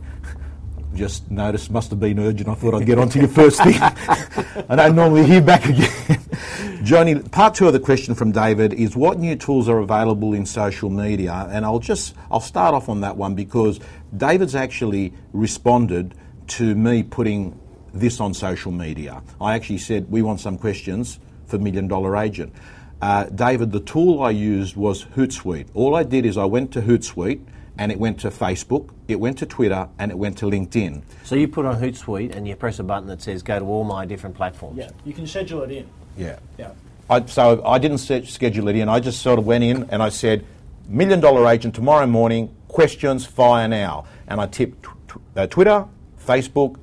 "Just 0.95 1.31
noticed, 1.31 1.71
must 1.71 1.91
have 1.91 2.01
been 2.01 2.19
urgent. 2.19 2.49
I 2.49 2.55
thought 2.55 2.75
I'd 2.75 2.87
get 2.87 2.99
onto 2.99 3.21
you 3.21 3.27
first 3.27 3.63
thing." 3.63 3.75
I 4.69 4.77
don't 4.77 4.97
normally 4.97 5.27
hear 5.27 5.43
back 5.43 5.67
again. 5.67 6.21
Johnny, 6.83 7.19
part 7.19 7.55
two 7.55 7.67
of 7.67 7.75
the 7.75 7.81
question 7.81 8.15
from 8.15 8.33
David 8.33 8.73
is 8.73 8.97
what 8.97 9.19
new 9.19 9.37
tools 9.37 9.69
are 9.69 9.79
available 9.79 10.33
in 10.33 10.47
social 10.47 10.89
media? 10.89 11.47
And 11.51 11.65
I'll 11.65 11.79
just 11.79 12.15
I'll 12.31 12.41
start 12.41 12.75
off 12.75 12.89
on 12.89 13.03
that 13.03 13.17
one 13.17 13.35
because 13.35 13.81
David's 14.17 14.55
actually 14.55 15.13
responded 15.33 16.15
to 16.49 16.75
me 16.75 17.03
putting 17.03 17.61
this 17.93 18.21
on 18.21 18.33
social 18.35 18.73
media. 18.73 19.23
I 19.41 19.55
actually 19.55 19.79
said 19.79 20.11
we 20.11 20.23
want 20.23 20.41
some 20.41 20.57
questions 20.57 21.19
for 21.47 21.59
Million 21.59 21.87
Dollar 21.87 22.17
Agent. 22.17 22.55
Uh, 23.03 23.25
David, 23.25 23.73
the 23.73 23.81
tool 23.81 24.23
I 24.23 24.31
used 24.31 24.77
was 24.77 25.05
Hootsuite. 25.05 25.69
All 25.75 25.95
I 25.95 26.03
did 26.03 26.27
is 26.27 26.37
I 26.37 26.45
went 26.45 26.73
to 26.73 26.83
Hootsuite 26.83 27.41
and 27.81 27.91
it 27.91 27.99
went 27.99 28.21
to 28.21 28.29
Facebook, 28.29 28.91
it 29.09 29.19
went 29.19 29.39
to 29.39 29.47
Twitter, 29.47 29.89
and 29.99 30.11
it 30.11 30.19
went 30.19 30.37
to 30.37 30.45
LinkedIn. 30.45 31.03
So 31.25 31.35
you 31.35 31.49
put 31.49 31.65
on 31.65 31.81
Hootsuite 31.81 32.37
and 32.37 32.47
you 32.47 32.55
press 32.55 32.79
a 32.79 32.83
button 32.85 33.09
that 33.09 33.23
says 33.23 33.43
go 33.43 33.59
to 33.59 33.65
all 33.65 33.85
my 33.85 34.05
different 34.05 34.37
platforms. 34.37 34.77
Yeah, 34.77 34.91
you 35.07 35.15
can 35.15 35.27
schedule 35.27 35.63
it 35.63 35.71
in. 35.73 35.89
Yeah. 36.17 36.39
Yeah. 36.59 36.73
I, 37.09 37.25
so 37.25 37.65
I 37.65 37.79
didn't 37.79 37.99
set, 37.99 38.27
schedule 38.27 38.69
it 38.69 38.77
in. 38.77 38.91
I 38.91 39.01
just 39.01 39.23
sort 39.23 39.39
of 39.39 39.47
went 39.47 39.65
in 39.65 39.89
and 39.91 40.03
I 40.03 40.11
said, 40.11 40.45
Million 40.89 41.21
Dollar 41.21 41.51
Agent 41.51 41.75
tomorrow 41.75 42.07
morning, 42.07 42.55
questions 42.69 43.25
fire 43.25 43.67
now. 43.67 44.05
And 44.29 44.43
I 44.43 44.47
tipped 44.47 44.83
tw- 44.83 45.09
tw- 45.09 45.39
uh, 45.39 45.47
Twitter, 45.47 45.87
Facebook, 46.23 46.77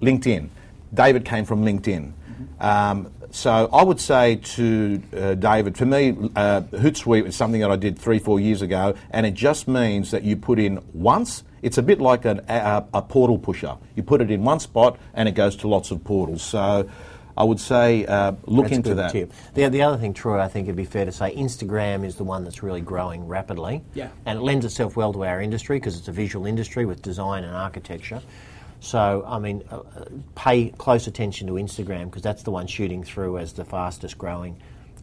LinkedIn. 0.00 0.48
David 0.94 1.26
came 1.26 1.44
from 1.44 1.62
LinkedIn. 1.62 2.12
Um, 2.58 3.12
so 3.32 3.68
I 3.72 3.82
would 3.82 3.98
say 3.98 4.36
to 4.36 5.02
uh, 5.16 5.34
David, 5.34 5.76
for 5.76 5.86
me, 5.86 6.10
uh, 6.36 6.60
Hootsuite 6.70 7.26
is 7.26 7.34
something 7.34 7.62
that 7.62 7.70
I 7.70 7.76
did 7.76 7.98
three, 7.98 8.18
four 8.18 8.38
years 8.38 8.62
ago, 8.62 8.94
and 9.10 9.26
it 9.26 9.34
just 9.34 9.66
means 9.66 10.10
that 10.10 10.22
you 10.22 10.36
put 10.36 10.58
in 10.58 10.80
once. 10.92 11.42
It's 11.62 11.78
a 11.78 11.82
bit 11.82 12.00
like 12.00 12.24
an, 12.24 12.40
a, 12.48 12.84
a 12.92 13.02
portal 13.02 13.38
pusher. 13.38 13.76
You 13.96 14.02
put 14.02 14.20
it 14.20 14.30
in 14.30 14.44
one 14.44 14.60
spot, 14.60 14.98
and 15.14 15.28
it 15.28 15.32
goes 15.32 15.56
to 15.56 15.68
lots 15.68 15.90
of 15.90 16.04
portals. 16.04 16.42
So 16.42 16.88
I 17.36 17.44
would 17.44 17.60
say 17.60 18.04
uh, 18.04 18.32
look 18.44 18.66
That's 18.66 18.76
into 18.76 18.94
that. 18.96 19.12
Tip. 19.12 19.32
The, 19.54 19.68
the 19.68 19.82
other 19.82 19.96
thing, 19.96 20.12
Troy, 20.12 20.38
I 20.38 20.48
think 20.48 20.66
it'd 20.66 20.76
be 20.76 20.84
fair 20.84 21.06
to 21.06 21.12
say 21.12 21.34
Instagram 21.34 22.04
is 22.04 22.16
the 22.16 22.24
one 22.24 22.44
that's 22.44 22.62
really 22.62 22.82
growing 22.82 23.26
rapidly. 23.26 23.82
Yeah. 23.94 24.10
And 24.26 24.40
it 24.40 24.42
lends 24.42 24.66
itself 24.66 24.96
well 24.96 25.12
to 25.14 25.24
our 25.24 25.40
industry 25.40 25.78
because 25.78 25.98
it's 25.98 26.08
a 26.08 26.12
visual 26.12 26.46
industry 26.46 26.84
with 26.84 27.00
design 27.00 27.44
and 27.44 27.56
architecture. 27.56 28.20
So, 28.82 29.24
I 29.26 29.38
mean, 29.38 29.62
uh, 29.70 29.76
uh, 29.76 30.04
pay 30.34 30.70
close 30.70 31.06
attention 31.06 31.46
to 31.46 31.52
Instagram 31.54 32.06
because 32.06 32.22
that's 32.22 32.42
the 32.42 32.50
one 32.50 32.66
shooting 32.66 33.04
through 33.04 33.38
as 33.38 33.52
the 33.52 33.64
fastest 33.64 34.18
growing 34.18 34.56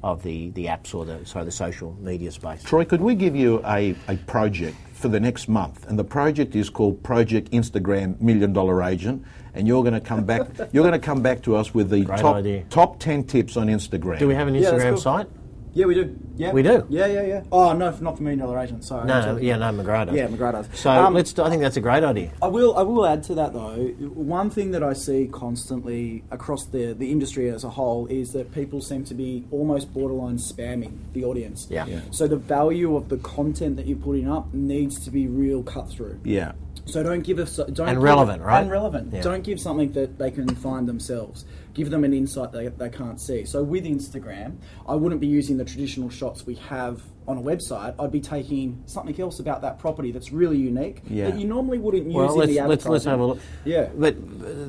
of 0.03 0.21
the, 0.21 0.49
the 0.51 0.65
apps 0.65 0.93
or 0.93 1.05
the 1.05 1.25
sorry 1.25 1.45
the 1.45 1.51
social 1.51 1.95
media 2.01 2.29
space. 2.31 2.61
Troy, 2.63 2.83
could 2.83 2.99
we 3.01 3.15
give 3.15 3.37
you 3.37 3.61
a, 3.65 3.95
a 4.09 4.17
project 4.27 4.75
for 4.93 5.07
the 5.07 5.19
next 5.19 5.47
month? 5.47 5.87
And 5.87 5.97
the 5.97 6.03
project 6.03 6.55
is 6.55 6.69
called 6.69 7.01
Project 7.03 7.51
Instagram 7.51 8.19
Million 8.19 8.51
Dollar 8.51 8.83
Agent. 8.83 9.25
And 9.53 9.65
you're 9.65 9.81
going 9.81 9.93
to 9.95 10.01
come 10.01 10.25
back. 10.25 10.47
You're 10.73 10.83
going 10.83 10.99
to 10.99 11.05
come 11.05 11.21
back 11.21 11.41
to 11.43 11.55
us 11.55 11.73
with 11.73 11.89
the 11.89 12.03
Great 12.03 12.19
top 12.19 12.35
idea. 12.35 12.65
top 12.69 12.99
ten 12.99 13.23
tips 13.23 13.55
on 13.57 13.67
Instagram. 13.67 14.19
Do 14.19 14.27
we 14.27 14.35
have 14.35 14.47
an 14.49 14.55
Yeah, 14.55 14.71
Instagram 14.71 14.89
cool. 14.91 14.97
site? 14.97 15.27
Yeah, 15.73 15.85
we 15.85 15.93
do. 15.95 16.15
Yeah, 16.35 16.51
We 16.53 16.63
do? 16.63 16.85
Yeah, 16.89 17.05
yeah, 17.05 17.21
yeah. 17.23 17.43
Oh 17.51 17.73
no, 17.73 17.91
not 17.99 18.17
for 18.17 18.23
million 18.23 18.39
dollar 18.39 18.59
agent. 18.59 18.83
Sorry. 18.85 19.05
No, 19.05 19.21
Sorry. 19.21 19.45
yeah, 19.45 19.57
no, 19.57 19.65
McGrath 19.65 20.07
does. 20.07 20.15
Yeah, 20.15 20.27
McGrath 20.27 20.53
does. 20.69 20.79
So 20.79 20.89
Um, 20.89 21.13
let's. 21.13 21.37
I 21.37 21.49
think 21.49 21.61
that's 21.61 21.75
a 21.77 21.81
great 21.81 22.03
idea. 22.03 22.31
I 22.41 22.47
will. 22.47 22.77
I 22.77 22.81
will 22.81 23.05
add 23.05 23.23
to 23.23 23.35
that 23.35 23.53
though. 23.53 23.75
One 23.75 24.49
thing 24.49 24.71
that 24.71 24.81
I 24.83 24.93
see 24.93 25.27
constantly 25.31 26.23
across 26.31 26.65
the 26.65 26.93
the 26.93 27.11
industry 27.11 27.49
as 27.49 27.63
a 27.63 27.69
whole 27.69 28.07
is 28.07 28.31
that 28.33 28.53
people 28.53 28.81
seem 28.81 29.03
to 29.05 29.13
be 29.13 29.45
almost 29.51 29.93
borderline 29.93 30.37
spamming 30.37 30.93
the 31.13 31.25
audience. 31.25 31.67
Yeah. 31.69 31.85
Yeah. 31.87 31.99
So 32.11 32.27
the 32.27 32.37
value 32.37 32.95
of 32.95 33.09
the 33.09 33.17
content 33.17 33.75
that 33.75 33.85
you're 33.85 33.97
putting 33.97 34.29
up 34.31 34.53
needs 34.53 34.99
to 35.05 35.11
be 35.11 35.27
real 35.27 35.61
cut 35.63 35.89
through. 35.89 36.19
Yeah. 36.23 36.53
So 36.91 37.03
don't 37.03 37.21
give 37.23 37.39
us 37.39 37.55
don't 37.57 37.79
And 37.79 37.97
give- 37.97 38.01
relevant, 38.03 38.41
right? 38.41 38.61
And 38.61 38.71
relevant. 38.71 39.13
Yeah. 39.13 39.21
Don't 39.21 39.43
give 39.43 39.59
something 39.59 39.91
that 39.93 40.17
they 40.17 40.31
can 40.31 40.47
find 40.55 40.87
themselves. 40.87 41.45
Give 41.73 41.89
them 41.89 42.03
an 42.03 42.13
insight 42.13 42.51
they, 42.51 42.67
they 42.67 42.89
can't 42.89 43.21
see. 43.21 43.45
So 43.45 43.63
with 43.63 43.85
Instagram, 43.85 44.57
I 44.87 44.95
wouldn't 44.95 45.21
be 45.21 45.27
using 45.27 45.57
the 45.57 45.65
traditional 45.65 46.09
shots 46.09 46.45
we 46.45 46.55
have 46.55 47.01
on 47.27 47.37
a 47.37 47.41
website. 47.41 47.93
I'd 47.99 48.11
be 48.11 48.19
taking 48.21 48.81
something 48.87 49.19
else 49.21 49.39
about 49.39 49.61
that 49.61 49.77
property 49.79 50.11
that's 50.11 50.31
really 50.31 50.57
unique 50.57 51.01
Yeah. 51.07 51.29
that 51.29 51.39
you 51.39 51.47
normally 51.47 51.77
wouldn't 51.77 52.05
use 52.07 52.15
Well, 52.15 52.33
in 52.33 52.39
let's, 52.39 52.53
the 52.55 52.67
let's 52.67 52.85
let's 52.85 53.05
have 53.05 53.19
a 53.19 53.25
look. 53.25 53.39
Yeah. 53.65 53.89
but 53.95 54.15
uh, 54.15 54.19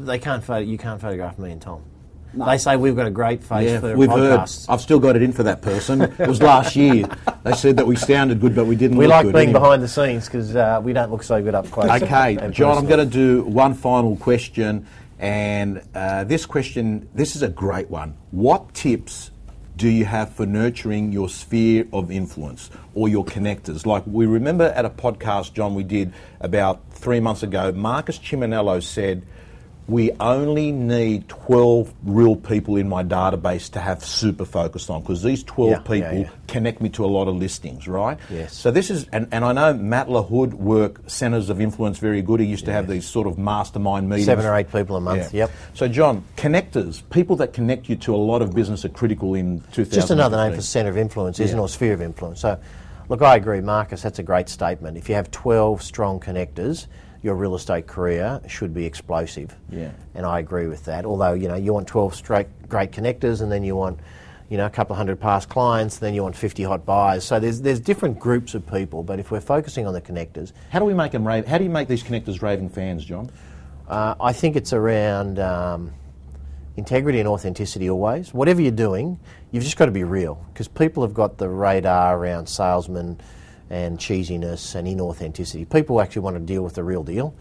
they 0.04 0.18
can't. 0.18 0.44
Photo, 0.44 0.60
you 0.60 0.76
can't 0.78 1.00
photograph 1.00 1.38
me 1.38 1.50
and 1.52 1.60
Tom. 1.62 1.82
No. 2.32 2.46
They 2.46 2.58
say 2.58 2.76
we've 2.76 2.94
got 2.94 3.06
a 3.06 3.10
great 3.10 3.42
face 3.42 3.70
Yeah, 3.70 3.80
for 3.80 3.96
we've 3.96 4.10
heard. 4.10 4.48
I've 4.68 4.80
still 4.80 5.00
got 5.00 5.16
it 5.16 5.22
in 5.22 5.32
for 5.32 5.42
that 5.42 5.62
person. 5.62 6.02
it 6.02 6.28
was 6.28 6.40
last 6.40 6.76
year. 6.76 7.06
They 7.42 7.52
said 7.54 7.76
that 7.78 7.86
we 7.86 7.96
sounded 7.96 8.40
good, 8.40 8.54
but 8.54 8.66
we 8.66 8.76
didn't. 8.76 8.98
Look 8.98 9.08
good. 9.08 9.08
We 9.08 9.14
look 9.14 9.24
like 9.24 9.34
being 9.34 9.48
anyway. 9.48 9.60
behind 9.60 9.82
the 9.82 9.88
scenes 9.88 10.26
because 10.26 10.54
uh, 10.54 10.80
we 10.82 10.92
don't 10.92 11.10
look 11.10 11.22
so 11.22 11.42
good 11.42 11.54
up 11.54 11.70
close. 11.70 11.90
Okay, 12.02 12.36
and 12.36 12.54
John, 12.54 12.78
I'm 12.78 12.86
going 12.86 13.00
to 13.00 13.12
do 13.12 13.42
one 13.42 13.74
final 13.74 14.16
question, 14.16 14.86
and 15.18 15.82
uh, 15.94 16.24
this 16.24 16.46
question, 16.46 17.08
this 17.14 17.34
is 17.34 17.42
a 17.42 17.48
great 17.48 17.90
one. 17.90 18.16
What 18.30 18.74
tips 18.74 19.30
do 19.76 19.88
you 19.88 20.04
have 20.04 20.34
for 20.34 20.46
nurturing 20.46 21.10
your 21.10 21.28
sphere 21.28 21.86
of 21.92 22.10
influence 22.10 22.70
or 22.94 23.08
your 23.08 23.24
connectors? 23.24 23.86
Like 23.86 24.04
we 24.06 24.26
remember 24.26 24.64
at 24.64 24.84
a 24.84 24.90
podcast, 24.90 25.54
John, 25.54 25.74
we 25.74 25.82
did 25.84 26.12
about 26.40 26.92
three 26.92 27.18
months 27.18 27.42
ago. 27.42 27.72
Marcus 27.72 28.18
Chiminello 28.18 28.82
said. 28.82 29.24
We 29.90 30.12
only 30.20 30.70
need 30.70 31.28
12 31.28 31.92
real 32.04 32.36
people 32.36 32.76
in 32.76 32.88
my 32.88 33.02
database 33.02 33.68
to 33.72 33.80
have 33.80 34.04
super 34.04 34.44
focused 34.44 34.88
on 34.88 35.00
because 35.00 35.24
these 35.24 35.42
12 35.42 35.70
Yeah, 35.70 35.78
people 35.78 35.98
yeah, 35.98 36.20
yeah. 36.20 36.30
connect 36.46 36.80
me 36.80 36.90
to 36.90 37.04
a 37.04 37.08
lot 37.08 37.26
of 37.26 37.34
listings, 37.34 37.88
right? 37.88 38.16
Yes. 38.30 38.56
So 38.56 38.70
this 38.70 38.88
is, 38.88 39.08
and, 39.12 39.26
and 39.32 39.44
I 39.44 39.52
know 39.52 39.74
Matt 39.74 40.06
LaHood 40.06 40.54
work 40.54 41.00
centres 41.08 41.50
of 41.50 41.60
influence 41.60 41.98
very 41.98 42.22
good. 42.22 42.38
He 42.38 42.46
used 42.46 42.66
to 42.66 42.72
have 42.72 42.86
these 42.86 43.04
sort 43.04 43.26
of 43.26 43.36
mastermind 43.36 44.08
meetings. 44.08 44.26
Seven 44.26 44.46
or 44.46 44.54
eight 44.54 44.70
people 44.70 44.94
a 44.94 45.00
month. 45.00 45.34
Yep. 45.34 45.50
So 45.74 45.88
John, 45.88 46.24
connectors, 46.36 47.02
people 47.10 47.34
that 47.36 47.52
connect 47.52 47.88
you 47.88 47.96
to 47.96 48.14
a 48.14 48.16
lot 48.16 48.42
of 48.42 48.54
business 48.54 48.84
are 48.84 48.90
critical 48.90 49.34
in 49.34 49.58
2015. 49.72 49.92
Just 49.92 50.10
another 50.10 50.36
name 50.36 50.54
for 50.54 50.62
centre 50.62 50.90
of 50.90 50.98
influence, 50.98 51.40
isn't 51.40 51.58
it, 51.58 51.60
or 51.60 51.68
sphere 51.68 51.94
of 51.94 52.00
influence. 52.00 52.40
So, 52.42 52.60
look, 53.08 53.22
I 53.22 53.34
agree, 53.34 53.60
Marcus. 53.60 54.02
That's 54.02 54.20
a 54.20 54.22
great 54.22 54.48
statement. 54.48 54.96
If 54.96 55.08
you 55.08 55.16
have 55.16 55.32
12 55.32 55.82
strong 55.82 56.20
connectors, 56.20 56.86
your 57.22 57.34
real 57.34 57.54
estate 57.54 57.86
career 57.86 58.40
should 58.48 58.72
be 58.72 58.86
explosive. 58.86 59.54
Yeah. 59.68 59.92
And 60.14 60.24
I 60.24 60.38
agree 60.38 60.66
with 60.66 60.84
that. 60.86 61.04
Although 61.04 61.34
you 61.34 61.48
know 61.48 61.56
you 61.56 61.72
want 61.72 61.86
12 61.86 62.14
straight 62.14 62.68
great 62.68 62.92
connectors, 62.92 63.42
and 63.42 63.50
then 63.52 63.62
you 63.62 63.76
want 63.76 64.00
you 64.48 64.56
know 64.56 64.66
a 64.66 64.70
couple 64.70 64.94
of 64.94 64.98
hundred 64.98 65.20
past 65.20 65.48
clients, 65.48 65.98
then 65.98 66.14
you 66.14 66.22
want 66.22 66.36
50 66.36 66.62
hot 66.62 66.86
buyers. 66.86 67.24
So 67.24 67.38
there's 67.38 67.60
there's 67.60 67.80
different 67.80 68.18
groups 68.18 68.54
of 68.54 68.66
people. 68.66 69.02
But 69.02 69.18
if 69.18 69.30
we're 69.30 69.40
focusing 69.40 69.86
on 69.86 69.92
the 69.92 70.00
connectors, 70.00 70.52
How 70.70 70.78
do 70.78 70.84
we 70.84 70.94
make 70.94 71.12
them 71.12 71.26
rave? 71.26 71.46
How 71.46 71.58
do 71.58 71.64
you 71.64 71.70
make 71.70 71.88
these 71.88 72.02
connectors 72.02 72.42
raving 72.42 72.70
fans, 72.70 73.04
John? 73.04 73.30
Uh, 73.88 74.14
I 74.20 74.32
think 74.32 74.54
it's 74.56 74.72
around 74.72 75.40
um, 75.40 75.92
integrity 76.76 77.18
and 77.18 77.28
authenticity 77.28 77.90
always. 77.90 78.32
Whatever 78.32 78.62
you're 78.62 78.70
doing, 78.70 79.18
you've 79.50 79.64
just 79.64 79.76
got 79.76 79.86
to 79.86 79.92
be 79.92 80.04
real 80.04 80.44
because 80.52 80.68
people 80.68 81.02
have 81.02 81.12
got 81.12 81.38
the 81.38 81.48
radar 81.48 82.16
around 82.16 82.46
salesmen 82.48 83.20
and 83.70 83.98
cheesiness 83.98 84.74
and 84.74 84.86
inauthenticity. 84.88 85.68
People 85.70 86.00
actually 86.00 86.22
want 86.22 86.36
to 86.36 86.40
deal 86.40 86.62
with 86.62 86.74
the 86.74 86.82
real 86.84 87.02
deal. 87.04 87.34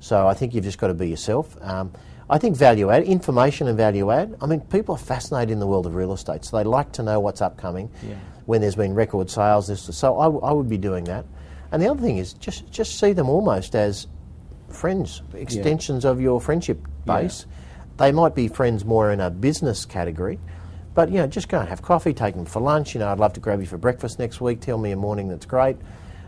So 0.00 0.26
I 0.26 0.34
think 0.34 0.54
you've 0.54 0.64
just 0.64 0.78
got 0.78 0.88
to 0.88 0.94
be 0.94 1.08
yourself. 1.08 1.56
Um, 1.62 1.92
I 2.28 2.38
think 2.38 2.56
value 2.56 2.90
add, 2.90 3.02
information 3.04 3.68
and 3.68 3.76
value 3.76 4.10
add. 4.10 4.34
I 4.40 4.46
mean, 4.46 4.60
people 4.62 4.94
are 4.94 4.98
fascinated 4.98 5.50
in 5.50 5.60
the 5.60 5.66
world 5.66 5.86
of 5.86 5.94
real 5.94 6.12
estate, 6.14 6.44
so 6.44 6.56
they 6.56 6.64
like 6.64 6.90
to 6.92 7.02
know 7.02 7.20
what's 7.20 7.42
upcoming 7.42 7.90
Yeah. 8.06 8.14
when 8.46 8.62
there's 8.62 8.76
been 8.76 8.94
record 8.94 9.28
sales. 9.28 9.66
This, 9.66 9.82
so 9.82 10.18
I, 10.18 10.24
w- 10.24 10.42
I 10.42 10.52
would 10.52 10.68
be 10.68 10.78
doing 10.78 11.04
that. 11.04 11.26
And 11.70 11.82
the 11.82 11.88
other 11.90 12.00
thing 12.00 12.16
is 12.16 12.32
just 12.34 12.70
just 12.70 12.98
see 12.98 13.12
them 13.12 13.28
almost 13.28 13.74
as 13.74 14.06
friends, 14.68 15.20
extensions 15.34 16.04
of 16.06 16.20
your 16.20 16.40
friendship 16.40 16.78
Yeah. 17.06 17.20
base. 17.22 17.46
They 17.98 18.10
might 18.10 18.34
be 18.34 18.48
friends 18.48 18.84
more 18.84 19.10
in 19.12 19.20
a 19.20 19.30
business 19.30 19.84
category, 19.84 20.38
but 20.94 21.10
you 21.10 21.18
know, 21.18 21.26
just 21.26 21.48
go 21.48 21.58
and 21.60 21.68
have 21.68 21.82
coffee, 21.82 22.14
take 22.14 22.34
them 22.34 22.44
for 22.44 22.60
lunch. 22.60 22.94
You 22.94 23.00
know, 23.00 23.08
I'd 23.08 23.18
love 23.18 23.32
to 23.34 23.40
grab 23.40 23.60
you 23.60 23.66
for 23.66 23.78
breakfast 23.78 24.18
next 24.18 24.40
week. 24.40 24.60
Tell 24.60 24.78
me 24.78 24.92
a 24.92 24.96
morning 24.96 25.28
that's 25.28 25.46
great. 25.46 25.76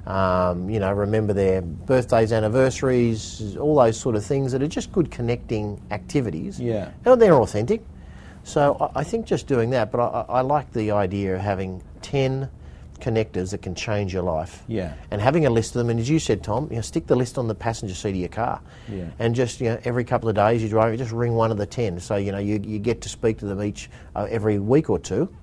Um, 0.06 0.70
you 0.70 0.78
know, 0.78 0.92
remember 0.92 1.32
their 1.32 1.62
birthdays, 1.62 2.32
anniversaries, 2.32 3.56
all 3.56 3.76
those 3.76 3.98
sort 3.98 4.14
of 4.14 4.24
things 4.24 4.52
that 4.52 4.62
are 4.62 4.68
just 4.68 4.92
good 4.92 5.10
connecting 5.10 5.80
activities. 5.90 6.60
Yeah. 6.60 6.90
and 7.04 7.20
they're 7.20 7.34
authentic. 7.34 7.82
So 8.44 8.76
I, 8.94 9.00
I 9.00 9.04
think 9.04 9.26
just 9.26 9.48
doing 9.48 9.70
that, 9.70 9.90
but 9.90 10.00
I, 10.00 10.04
I 10.04 10.38
I 10.38 10.40
like 10.42 10.72
the 10.72 10.92
idea 10.92 11.34
of 11.34 11.40
having 11.40 11.82
ten 12.02 12.48
connectors 12.96 13.50
that 13.50 13.62
can 13.62 13.74
change 13.74 14.12
your 14.12 14.22
life. 14.22 14.62
Yeah. 14.68 14.94
And 15.10 15.20
having 15.20 15.46
a 15.46 15.50
list 15.50 15.70
of 15.70 15.80
them, 15.80 15.90
and 15.90 16.00
as 16.00 16.08
you 16.08 16.18
said, 16.18 16.42
Tom, 16.42 16.68
you 16.70 16.76
know, 16.76 16.82
stick 16.82 17.06
the 17.06 17.16
list 17.16 17.38
on 17.38 17.48
the 17.48 17.54
passenger 17.54 17.94
seat 17.94 18.10
of 18.10 18.16
your 18.16 18.28
car. 18.28 18.60
Yeah. 18.88 19.06
And 19.18 19.34
just 19.34 19.60
you 19.60 19.70
know, 19.70 19.80
every 19.84 20.04
couple 20.04 20.28
of 20.28 20.34
days 20.34 20.62
you 20.62 20.68
drive, 20.68 20.92
you 20.92 20.98
just 20.98 21.12
ring 21.12 21.34
one 21.34 21.50
of 21.50 21.58
the 21.58 21.66
ten. 21.66 22.00
So 22.00 22.16
you 22.16 22.32
know 22.32 22.38
you, 22.38 22.60
you 22.62 22.78
get 22.78 23.00
to 23.02 23.08
speak 23.08 23.38
to 23.38 23.46
them 23.46 23.62
each 23.62 23.90
uh, 24.14 24.26
every 24.28 24.58
week 24.58 24.90
or 24.90 24.98
two, 24.98 25.34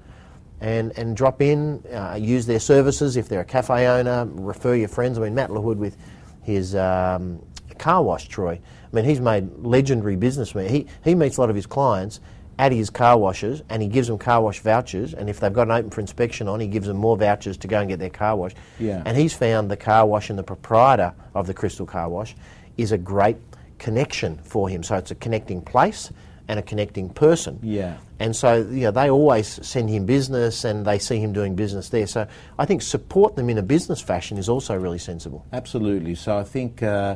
and 0.62 0.98
and 0.98 1.16
drop 1.16 1.42
in, 1.42 1.84
uh, 1.92 2.18
use 2.20 2.46
their 2.46 2.60
services 2.60 3.18
if 3.18 3.30
they're 3.30 3.42
a 3.42 3.46
cafe 3.46 3.88
owner. 3.88 4.26
Refer 4.26 4.76
your 4.76 4.90
friends. 4.90 5.18
I 5.18 5.22
mean, 5.22 5.36
Matt 5.36 5.50
LaHood 5.50 5.78
with 5.78 5.98
his 6.42 6.76
um, 6.76 7.42
car 7.78 8.04
wash, 8.04 8.28
Troy. 8.28 8.60
I 8.60 8.96
mean, 8.96 9.06
he's 9.06 9.22
made 9.22 9.50
legendary 9.60 10.16
businessman. 10.16 10.70
He 10.70 10.88
he 11.04 11.16
meets 11.16 11.38
a 11.38 11.42
lot 11.42 11.50
of 11.50 11.56
his 11.56 11.66
clients 11.66 12.20
at 12.60 12.72
his 12.72 12.90
car 12.90 13.18
washes 13.18 13.62
and 13.70 13.82
he 13.82 13.88
gives 13.88 14.08
them 14.08 14.18
car 14.18 14.42
wash 14.42 14.60
vouchers 14.60 15.14
and 15.14 15.30
if 15.30 15.40
they've 15.40 15.54
got 15.54 15.68
an 15.68 15.72
open 15.72 15.90
for 15.90 16.02
inspection 16.02 16.48
on 16.48 16.60
he 16.60 16.68
gives 16.68 16.88
them 16.88 16.98
more 16.98 17.18
vouchers 17.18 17.58
to 17.58 17.68
go 17.68 17.80
and 17.80 17.90
get 17.90 18.00
their 18.00 18.10
car 18.10 18.36
wash 18.36 18.54
Yeah. 18.80 19.02
and 19.06 19.18
he's 19.18 19.34
found 19.34 19.72
the 19.72 19.78
car 19.78 20.06
wash 20.06 20.30
and 20.30 20.38
the 20.38 20.44
proprietor 20.44 21.14
of 21.34 21.48
the 21.48 21.54
Crystal 21.54 21.86
Car 21.86 22.10
Wash 22.10 22.36
is 22.78 22.92
a 22.92 22.98
great 22.98 23.38
connection 23.80 24.38
for 24.44 24.70
him. 24.70 24.84
So 24.84 24.96
it's 24.96 25.12
a 25.12 25.16
connecting 25.16 25.62
place 25.62 26.12
and 26.48 26.60
a 26.60 26.62
connecting 26.62 27.10
person. 27.10 27.60
Yeah. 27.64 27.98
And 28.20 28.36
so 28.36 28.58
you 28.58 28.82
know, 28.82 28.92
they 28.92 29.10
always 29.10 29.48
send 29.66 29.90
him 29.90 30.06
business 30.06 30.64
and 30.64 30.86
they 30.86 31.00
see 31.00 31.18
him 31.18 31.34
doing 31.34 31.56
business 31.56 31.90
there. 31.90 32.06
So 32.08 32.28
I 32.60 32.66
think 32.66 32.82
support 32.82 33.36
them 33.36 33.50
in 33.50 33.58
a 33.58 33.64
business 33.64 34.00
fashion 34.02 34.38
is 34.38 34.48
also 34.50 34.76
really 34.76 35.00
sensible. 35.00 35.46
Absolutely. 35.52 36.16
So 36.16 36.38
I 36.38 36.44
think, 36.44 36.84
uh, 36.84 37.16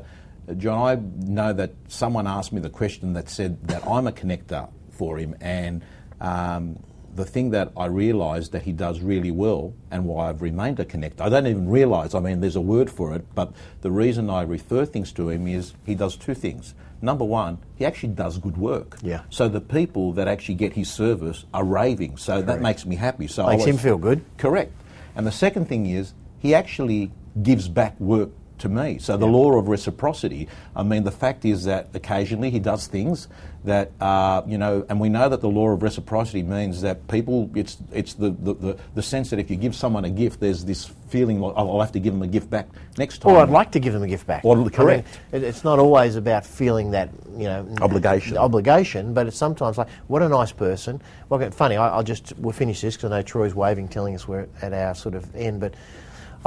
John, 0.57 0.79
I 0.79 0.95
know 1.31 1.53
that 1.53 1.71
someone 1.89 2.25
asked 2.25 2.51
me 2.53 2.61
the 2.61 2.69
question 2.69 3.13
that 3.13 3.29
said 3.29 3.61
that 3.67 3.85
I'm 3.87 4.07
a 4.07 4.11
connector 4.11 4.69
for 4.97 5.17
him, 5.17 5.35
and 5.39 5.83
um, 6.19 6.79
the 7.15 7.25
thing 7.25 7.49
that 7.51 7.71
I 7.75 7.85
realised 7.85 8.51
that 8.51 8.63
he 8.63 8.71
does 8.71 9.01
really 9.01 9.31
well, 9.31 9.73
and 9.91 10.05
why 10.05 10.29
I've 10.29 10.41
remained 10.41 10.79
a 10.79 10.85
connector. 10.85 11.21
I 11.21 11.29
don't 11.29 11.47
even 11.47 11.69
realise. 11.69 12.13
I 12.13 12.19
mean, 12.19 12.41
there's 12.41 12.55
a 12.55 12.61
word 12.61 12.89
for 12.89 13.13
it, 13.15 13.25
but 13.33 13.53
the 13.81 13.91
reason 13.91 14.29
I 14.29 14.43
refer 14.43 14.85
things 14.85 15.11
to 15.13 15.29
him 15.29 15.47
is 15.47 15.73
he 15.85 15.95
does 15.95 16.15
two 16.15 16.35
things. 16.35 16.73
Number 17.01 17.25
one, 17.25 17.59
he 17.75 17.85
actually 17.85 18.13
does 18.13 18.37
good 18.37 18.57
work. 18.57 18.97
Yeah. 19.01 19.21
So 19.29 19.47
the 19.47 19.61
people 19.61 20.13
that 20.13 20.27
actually 20.27 20.55
get 20.55 20.73
his 20.73 20.89
service 20.89 21.45
are 21.53 21.63
raving. 21.63 22.17
So 22.17 22.41
that 22.41 22.61
makes 22.61 22.85
me 22.85 22.95
happy. 22.95 23.27
So 23.27 23.45
I 23.45 23.55
Makes 23.55 23.65
him 23.65 23.77
feel 23.77 23.97
good. 23.97 24.23
Correct. 24.37 24.71
And 25.15 25.25
the 25.25 25.31
second 25.31 25.67
thing 25.67 25.87
is 25.87 26.13
he 26.39 26.53
actually 26.53 27.11
gives 27.41 27.67
back 27.67 27.99
work 27.99 28.29
to 28.59 28.69
me. 28.69 28.99
So 28.99 29.17
the 29.17 29.27
law 29.27 29.53
of 29.53 29.67
reciprocity. 29.67 30.47
I 30.75 30.83
mean, 30.83 31.03
the 31.03 31.11
fact 31.11 31.45
is 31.45 31.65
that 31.65 31.89
occasionally 31.93 32.49
he 32.49 32.59
does 32.59 32.87
things 32.87 33.27
that 33.63 33.91
uh, 33.99 34.41
you 34.47 34.57
know, 34.57 34.85
and 34.89 34.99
we 34.99 35.09
know 35.09 35.29
that 35.29 35.41
the 35.41 35.49
law 35.49 35.69
of 35.69 35.83
reciprocity 35.83 36.41
means 36.43 36.81
that 36.81 37.07
people. 37.07 37.49
It's 37.53 37.77
it's 37.91 38.13
the, 38.13 38.31
the, 38.31 38.53
the, 38.53 38.77
the 38.95 39.01
sense 39.01 39.29
that 39.29 39.39
if 39.39 39.49
you 39.49 39.55
give 39.55 39.75
someone 39.75 40.05
a 40.05 40.09
gift, 40.09 40.39
there's 40.39 40.65
this 40.65 40.85
feeling 41.09 41.39
like 41.39 41.53
oh, 41.55 41.69
I'll 41.69 41.81
have 41.81 41.91
to 41.93 41.99
give 41.99 42.13
them 42.13 42.21
a 42.21 42.27
gift 42.27 42.49
back 42.49 42.67
next 42.97 43.19
time. 43.19 43.33
Or 43.33 43.39
I'd 43.39 43.49
like 43.49 43.71
to 43.73 43.79
give 43.79 43.93
them 43.93 44.03
a 44.03 44.07
gift 44.07 44.25
back. 44.25 44.43
Well, 44.43 44.57
I 44.57 44.61
mean, 44.61 44.69
correct. 44.69 45.19
it's 45.31 45.63
not 45.63 45.79
always 45.79 46.15
about 46.15 46.45
feeling 46.45 46.91
that 46.91 47.09
you 47.35 47.43
know 47.43 47.67
Obligation. 47.81 48.37
obligation, 48.37 49.13
but 49.13 49.27
it's 49.27 49.37
sometimes 49.37 49.77
like 49.77 49.89
what 50.07 50.21
a 50.21 50.29
nice 50.29 50.51
person. 50.51 51.01
Well, 51.29 51.51
funny. 51.51 51.77
I, 51.77 51.89
I'll 51.89 52.03
just 52.03 52.33
we'll 52.37 52.53
finish 52.53 52.81
this 52.81 52.95
because 52.95 53.11
I 53.11 53.17
know 53.17 53.21
Troy's 53.23 53.53
waving, 53.53 53.89
telling 53.89 54.15
us 54.15 54.27
we're 54.27 54.47
at 54.61 54.73
our 54.73 54.95
sort 54.95 55.15
of 55.15 55.35
end. 55.35 55.59
But 55.59 55.73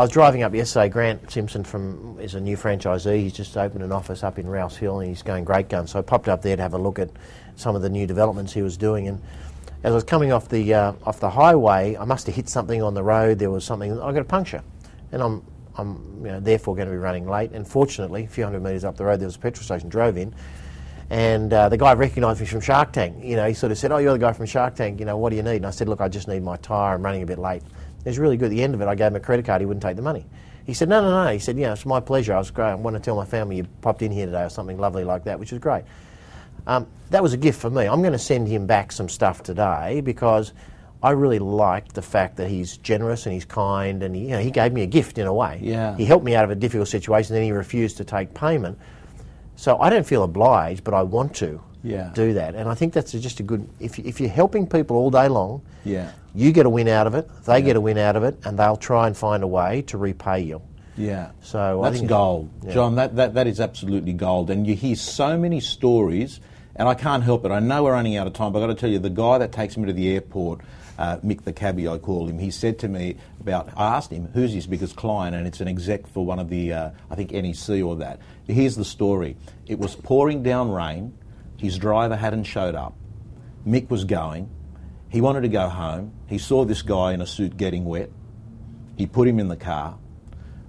I 0.00 0.04
was 0.04 0.12
driving 0.12 0.42
up 0.42 0.54
yesterday. 0.54 0.88
Grant 0.88 1.30
Simpson 1.30 1.62
from 1.62 2.18
is 2.18 2.34
a 2.34 2.40
new 2.40 2.56
franchisee. 2.56 3.18
He's 3.18 3.34
just 3.34 3.54
opened 3.54 3.84
an 3.84 3.92
office 3.92 4.24
up 4.24 4.38
in 4.38 4.48
Rouse 4.48 4.74
Hill, 4.74 5.00
and 5.00 5.10
he's 5.10 5.20
going 5.20 5.44
great 5.44 5.68
guns. 5.68 5.90
So 5.90 5.98
I 5.98 6.02
popped 6.02 6.26
up 6.26 6.40
there 6.40 6.56
to 6.56 6.62
have 6.62 6.72
a 6.72 6.78
look 6.78 6.98
at 6.98 7.10
some 7.56 7.76
of 7.76 7.82
the 7.82 7.90
new 7.90 8.06
developments 8.06 8.54
he 8.54 8.62
was 8.62 8.78
doing 8.78 9.08
and. 9.08 9.20
As 9.82 9.92
I 9.92 9.94
was 9.94 10.04
coming 10.04 10.30
off 10.30 10.48
the 10.48 10.74
uh, 10.74 10.92
off 11.04 11.20
the 11.20 11.30
highway, 11.30 11.96
I 11.98 12.04
must 12.04 12.26
have 12.26 12.34
hit 12.34 12.50
something 12.50 12.82
on 12.82 12.92
the 12.92 13.02
road. 13.02 13.38
There 13.38 13.50
was 13.50 13.64
something. 13.64 13.98
I 13.98 14.12
got 14.12 14.20
a 14.20 14.24
puncture, 14.24 14.62
and 15.10 15.22
I'm 15.22 15.42
I'm 15.76 16.20
you 16.22 16.32
know, 16.32 16.40
therefore 16.40 16.76
going 16.76 16.88
to 16.88 16.92
be 16.92 16.98
running 16.98 17.26
late. 17.26 17.52
And 17.52 17.66
fortunately, 17.66 18.24
a 18.24 18.28
few 18.28 18.44
hundred 18.44 18.62
metres 18.62 18.84
up 18.84 18.98
the 18.98 19.06
road, 19.06 19.20
there 19.20 19.26
was 19.26 19.36
a 19.36 19.38
petrol 19.38 19.64
station. 19.64 19.88
Drove 19.88 20.18
in, 20.18 20.34
and 21.08 21.50
uh, 21.50 21.70
the 21.70 21.78
guy 21.78 21.94
recognised 21.94 22.40
me 22.40 22.46
from 22.46 22.60
Shark 22.60 22.92
Tank. 22.92 23.24
You 23.24 23.36
know, 23.36 23.48
he 23.48 23.54
sort 23.54 23.72
of 23.72 23.78
said, 23.78 23.90
"Oh, 23.90 23.96
you're 23.96 24.12
the 24.12 24.18
guy 24.18 24.34
from 24.34 24.44
Shark 24.44 24.74
Tank. 24.74 25.00
You 25.00 25.06
know, 25.06 25.16
what 25.16 25.30
do 25.30 25.36
you 25.36 25.42
need?" 25.42 25.56
And 25.56 25.66
I 25.66 25.70
said, 25.70 25.88
"Look, 25.88 26.02
I 26.02 26.08
just 26.08 26.28
need 26.28 26.42
my 26.42 26.56
tyre. 26.58 26.94
I'm 26.94 27.02
running 27.02 27.22
a 27.22 27.26
bit 27.26 27.38
late." 27.38 27.62
It 28.04 28.08
was 28.08 28.18
really 28.18 28.36
good. 28.36 28.46
At 28.46 28.50
the 28.50 28.62
end 28.62 28.74
of 28.74 28.80
it, 28.80 28.88
I 28.88 28.94
gave 28.94 29.08
him 29.08 29.16
a 29.16 29.20
credit 29.20 29.44
card. 29.44 29.60
He 29.60 29.66
wouldn't 29.66 29.82
take 29.82 29.96
the 29.96 30.02
money. 30.02 30.26
He 30.64 30.74
said, 30.74 30.88
"No, 30.88 31.00
no, 31.02 31.24
no." 31.24 31.32
He 31.32 31.38
said, 31.38 31.56
"Yeah, 31.58 31.72
it's 31.72 31.86
my 31.86 32.00
pleasure. 32.00 32.34
I 32.34 32.38
was 32.38 32.50
great. 32.50 32.70
I 32.70 32.74
want 32.74 32.96
to 32.96 33.00
tell 33.00 33.16
my 33.16 33.24
family 33.24 33.56
you 33.56 33.66
popped 33.82 34.02
in 34.02 34.12
here 34.12 34.26
today 34.26 34.44
or 34.44 34.48
something 34.48 34.78
lovely 34.78 35.04
like 35.04 35.24
that, 35.24 35.38
which 35.38 35.52
was 35.52 35.60
great." 35.60 35.84
Um, 36.66 36.86
that 37.10 37.22
was 37.22 37.32
a 37.32 37.36
gift 37.36 37.60
for 37.60 37.70
me. 37.70 37.86
I'm 37.86 38.00
going 38.00 38.12
to 38.12 38.18
send 38.18 38.48
him 38.48 38.66
back 38.66 38.92
some 38.92 39.08
stuff 39.08 39.42
today 39.42 40.00
because 40.00 40.52
I 41.02 41.10
really 41.10 41.38
liked 41.38 41.94
the 41.94 42.02
fact 42.02 42.36
that 42.36 42.48
he's 42.48 42.76
generous 42.76 43.26
and 43.26 43.32
he's 43.32 43.44
kind 43.44 44.02
and 44.02 44.14
he, 44.14 44.22
you 44.22 44.30
know, 44.30 44.38
he 44.38 44.50
gave 44.50 44.72
me 44.72 44.82
a 44.82 44.86
gift 44.86 45.18
in 45.18 45.26
a 45.26 45.32
way. 45.32 45.58
Yeah. 45.62 45.96
He 45.96 46.04
helped 46.04 46.24
me 46.24 46.34
out 46.34 46.44
of 46.44 46.50
a 46.50 46.54
difficult 46.54 46.88
situation, 46.88 47.34
then 47.34 47.42
he 47.42 47.52
refused 47.52 47.96
to 47.98 48.04
take 48.04 48.34
payment. 48.34 48.78
So 49.60 49.78
I 49.78 49.90
don't 49.90 50.06
feel 50.06 50.22
obliged, 50.22 50.84
but 50.84 50.94
I 50.94 51.02
want 51.02 51.34
to 51.36 51.60
Yeah. 51.82 52.10
do 52.14 52.32
that. 52.32 52.54
And 52.54 52.66
I 52.66 52.74
think 52.74 52.94
that's 52.94 53.12
just 53.12 53.40
a 53.40 53.42
good. 53.42 53.68
If, 53.78 53.98
if 53.98 54.18
you're 54.18 54.30
helping 54.30 54.66
people 54.66 54.96
all 54.96 55.10
day 55.10 55.28
long, 55.28 55.60
Yeah. 55.84 56.08
you 56.34 56.50
get 56.50 56.64
a 56.64 56.70
win 56.70 56.88
out 56.88 57.06
of 57.06 57.14
it, 57.14 57.28
they 57.44 57.60
get 57.60 57.76
a 57.76 57.80
win 57.80 57.98
out 57.98 58.16
of 58.16 58.22
it, 58.24 58.38
and 58.46 58.58
they'll 58.58 58.78
try 58.78 59.06
and 59.06 59.14
find 59.14 59.42
a 59.42 59.46
way 59.46 59.82
to 59.88 59.98
repay 59.98 60.40
you. 60.40 60.62
Yeah. 60.96 61.32
So 61.42 61.82
I 61.82 61.90
that's 61.90 61.98
think 61.98 62.08
gold, 62.08 62.48
yeah. 62.64 62.72
John. 62.72 62.94
That, 62.94 63.16
that 63.16 63.34
that 63.34 63.46
is 63.46 63.60
absolutely 63.60 64.14
gold. 64.14 64.48
And 64.48 64.66
you 64.66 64.74
hear 64.74 64.96
so 64.96 65.36
many 65.36 65.60
stories, 65.60 66.40
and 66.76 66.88
I 66.88 66.94
can't 66.94 67.22
help 67.22 67.44
it. 67.44 67.50
I 67.52 67.60
know 67.60 67.84
we're 67.84 67.92
running 67.92 68.16
out 68.16 68.26
of 68.26 68.32
time, 68.32 68.52
but 68.54 68.62
I've 68.62 68.68
got 68.68 68.74
to 68.74 68.80
tell 68.80 68.90
you, 68.90 68.98
the 68.98 69.10
guy 69.10 69.36
that 69.38 69.52
takes 69.52 69.76
me 69.76 69.84
to 69.86 69.92
the 69.92 70.08
airport, 70.14 70.60
uh, 71.00 71.16
Mick 71.24 71.44
the 71.44 71.52
cabbie, 71.52 71.88
I 71.88 71.96
call 71.96 72.28
him. 72.28 72.38
He 72.38 72.50
said 72.50 72.78
to 72.80 72.88
me 72.88 73.16
about. 73.40 73.70
I 73.74 73.96
asked 73.96 74.12
him 74.12 74.28
who's 74.34 74.52
his 74.52 74.66
biggest 74.66 74.96
client, 74.96 75.34
and 75.34 75.46
it's 75.46 75.62
an 75.62 75.66
exec 75.66 76.06
for 76.06 76.26
one 76.26 76.38
of 76.38 76.50
the, 76.50 76.74
uh, 76.74 76.90
I 77.10 77.14
think 77.14 77.32
NEC 77.32 77.82
or 77.82 77.96
that. 77.96 78.20
Here's 78.46 78.76
the 78.76 78.84
story. 78.84 79.38
It 79.66 79.78
was 79.78 79.96
pouring 79.96 80.42
down 80.42 80.70
rain. 80.70 81.16
His 81.56 81.78
driver 81.78 82.16
hadn't 82.16 82.44
showed 82.44 82.74
up. 82.74 82.96
Mick 83.66 83.88
was 83.88 84.04
going. 84.04 84.50
He 85.08 85.22
wanted 85.22 85.40
to 85.40 85.48
go 85.48 85.70
home. 85.70 86.12
He 86.26 86.36
saw 86.36 86.66
this 86.66 86.82
guy 86.82 87.14
in 87.14 87.22
a 87.22 87.26
suit 87.26 87.56
getting 87.56 87.86
wet. 87.86 88.10
He 88.98 89.06
put 89.06 89.26
him 89.26 89.40
in 89.40 89.48
the 89.48 89.56
car, 89.56 89.98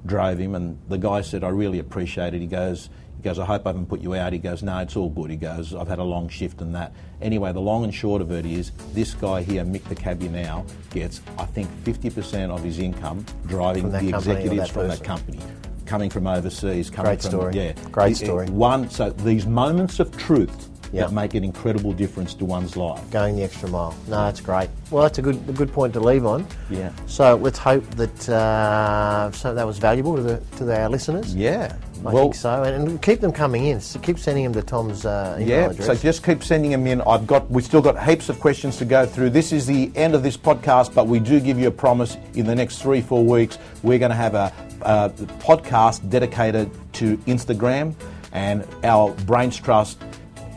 drove 0.06 0.38
him, 0.38 0.56
and 0.56 0.80
the 0.88 0.98
guy 0.98 1.22
said, 1.22 1.44
"I 1.44 1.50
really 1.50 1.80
appreciate 1.80 2.34
it." 2.34 2.40
He 2.40 2.48
goes, 2.48 2.90
"He 3.18 3.24
goes, 3.24 3.38
I 3.40 3.46
hope 3.46 3.66
I 3.66 3.70
haven't 3.70 3.88
put 3.88 4.02
you 4.02 4.16
out." 4.16 4.34
He 4.34 4.40
goes, 4.40 4.64
"No, 4.64 4.78
it's 4.80 4.96
all 4.96 5.10
good." 5.10 5.30
He 5.30 5.38
goes, 5.38 5.76
"I've 5.76 5.88
had 5.88 6.00
a 6.00 6.04
long 6.04 6.28
shift 6.30 6.62
and 6.62 6.74
that." 6.76 6.92
Anyway, 7.22 7.52
the 7.54 7.60
long 7.62 7.84
and 7.84 7.94
short 7.94 8.22
of 8.22 8.32
it 8.32 8.46
is, 8.46 8.72
this 8.94 9.14
guy 9.14 9.44
here, 9.44 9.64
Mick 9.64 9.84
the 9.86 9.96
cabbie, 9.96 10.28
now 10.30 10.66
gets, 10.90 11.22
I 11.38 11.46
think, 11.46 11.70
50% 11.84 12.52
of 12.52 12.64
his 12.64 12.80
income 12.80 13.26
driving 13.48 13.92
the 13.92 14.10
executives 14.10 14.56
that 14.58 14.70
from 14.72 14.88
that 14.88 15.04
company. 15.04 15.40
Coming 15.86 16.10
from 16.10 16.26
overseas, 16.26 16.90
coming 16.90 17.10
Great 17.12 17.22
from 17.22 17.32
story. 17.32 17.54
yeah, 17.56 17.74
Great 17.92 18.12
It- 18.14 18.22
it- 18.22 18.26
story. 18.26 18.50
One, 18.50 18.90
so 18.90 19.10
these 19.10 19.46
moments 19.46 20.00
of 20.00 20.16
truth 20.18 20.70
Yeah. 20.94 21.04
that 21.06 21.14
make 21.14 21.34
an 21.36 21.44
incredible 21.44 21.94
difference 21.94 22.34
to 22.36 22.46
one's 22.46 22.76
life. 22.76 23.02
going 23.12 23.36
the 23.36 23.44
extra 23.44 23.70
mile. 23.70 23.96
No, 24.08 24.26
that's 24.26 24.42
great. 24.42 24.70
Well, 24.90 25.04
that's 25.04 25.18
a 25.20 25.22
good 25.22 25.38
a 25.48 25.54
good 25.54 25.72
point 25.72 25.94
to 25.94 26.00
leave 26.00 26.26
on. 26.26 26.46
Yeah. 26.70 26.92
So 27.08 27.36
let's 27.36 27.58
hope 27.60 27.84
that 27.96 28.30
uh, 28.30 29.32
so 29.32 29.54
that 29.54 29.66
was 29.66 29.78
valuable 29.78 30.16
to 30.18 30.22
the 30.22 30.38
to 30.58 30.82
our 30.82 30.90
listeners. 30.90 31.34
Yeah. 31.36 31.76
I 32.04 32.12
think 32.14 32.34
so, 32.34 32.64
and, 32.64 32.90
and 32.90 33.02
keep 33.04 33.20
them 33.22 33.32
coming 33.32 33.68
in. 33.68 33.80
So 33.80 34.00
keep 34.00 34.18
sending 34.18 34.44
them 34.44 34.54
to 34.54 34.64
Tom's 34.64 35.06
uh, 35.06 35.38
email 35.40 35.48
Yeah, 35.48 35.70
address. 35.70 35.86
so 35.86 35.94
just 35.94 36.24
keep 36.26 36.44
sending 36.44 36.72
them 36.72 36.88
in. 36.88 37.00
I've 37.02 37.28
got, 37.28 37.48
we've 37.52 37.64
still 37.64 37.80
got 37.84 38.04
heaps 38.04 38.28
of 38.28 38.40
questions 38.40 38.78
to 38.78 38.86
go 38.86 39.06
through. 39.06 39.30
This 39.30 39.52
is 39.52 39.68
the 39.68 39.92
end 39.96 40.16
of 40.16 40.24
this 40.24 40.36
podcast, 40.36 40.96
but 40.96 41.06
we 41.06 41.20
do 41.20 41.40
give 41.40 41.60
you 41.60 41.68
a 41.68 41.72
promise 41.72 42.18
in 42.34 42.48
the 42.48 42.56
next 42.56 42.82
three, 42.82 43.02
four 43.02 43.24
weeks, 43.24 43.60
we're 43.84 44.00
going 44.00 44.10
to 44.10 44.16
have 44.18 44.34
a, 44.34 44.52
a 44.82 45.12
podcast 45.46 46.10
dedicated 46.10 46.72
to 46.94 47.18
Instagram 47.28 47.94
and 48.32 48.66
our 48.84 49.12
Brains 49.28 49.58
Trust 49.58 50.00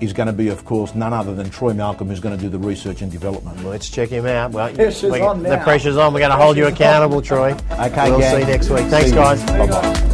is 0.01 0.13
going 0.13 0.27
to 0.27 0.33
be, 0.33 0.49
of 0.49 0.65
course, 0.65 0.95
none 0.95 1.13
other 1.13 1.35
than 1.35 1.51
Troy 1.51 1.73
Malcolm, 1.73 2.09
who's 2.09 2.21
going 2.21 2.37
to 2.37 2.43
do 2.43 2.49
the 2.49 2.59
research 2.59 3.03
and 3.03 3.11
development. 3.11 3.65
Let's 3.65 3.89
check 3.89 4.09
him 4.09 4.27
out. 4.27 4.53
Well, 4.53 4.73
Pressure's 4.75 5.13
we- 5.13 5.21
on 5.21 5.43
the 5.43 5.59
pressure's 5.59 5.97
on. 5.97 6.13
We're 6.15 6.21
going 6.21 6.31
to 6.33 6.37
hold 6.37 6.57
you 6.57 6.65
Pressure's 6.65 6.81
on. 6.81 6.87
accountable, 6.87 7.23
Troy. 7.23 7.53
Okay, 7.73 8.11
we'll 8.11 8.19
gang. 8.21 8.35
see 8.35 8.41
you 8.41 8.47
next 8.47 8.71
week. 8.71 8.87
Thanks, 8.87 9.11
you. 9.11 9.15
guys. 9.17 9.43
Bye-bye. 9.45 10.14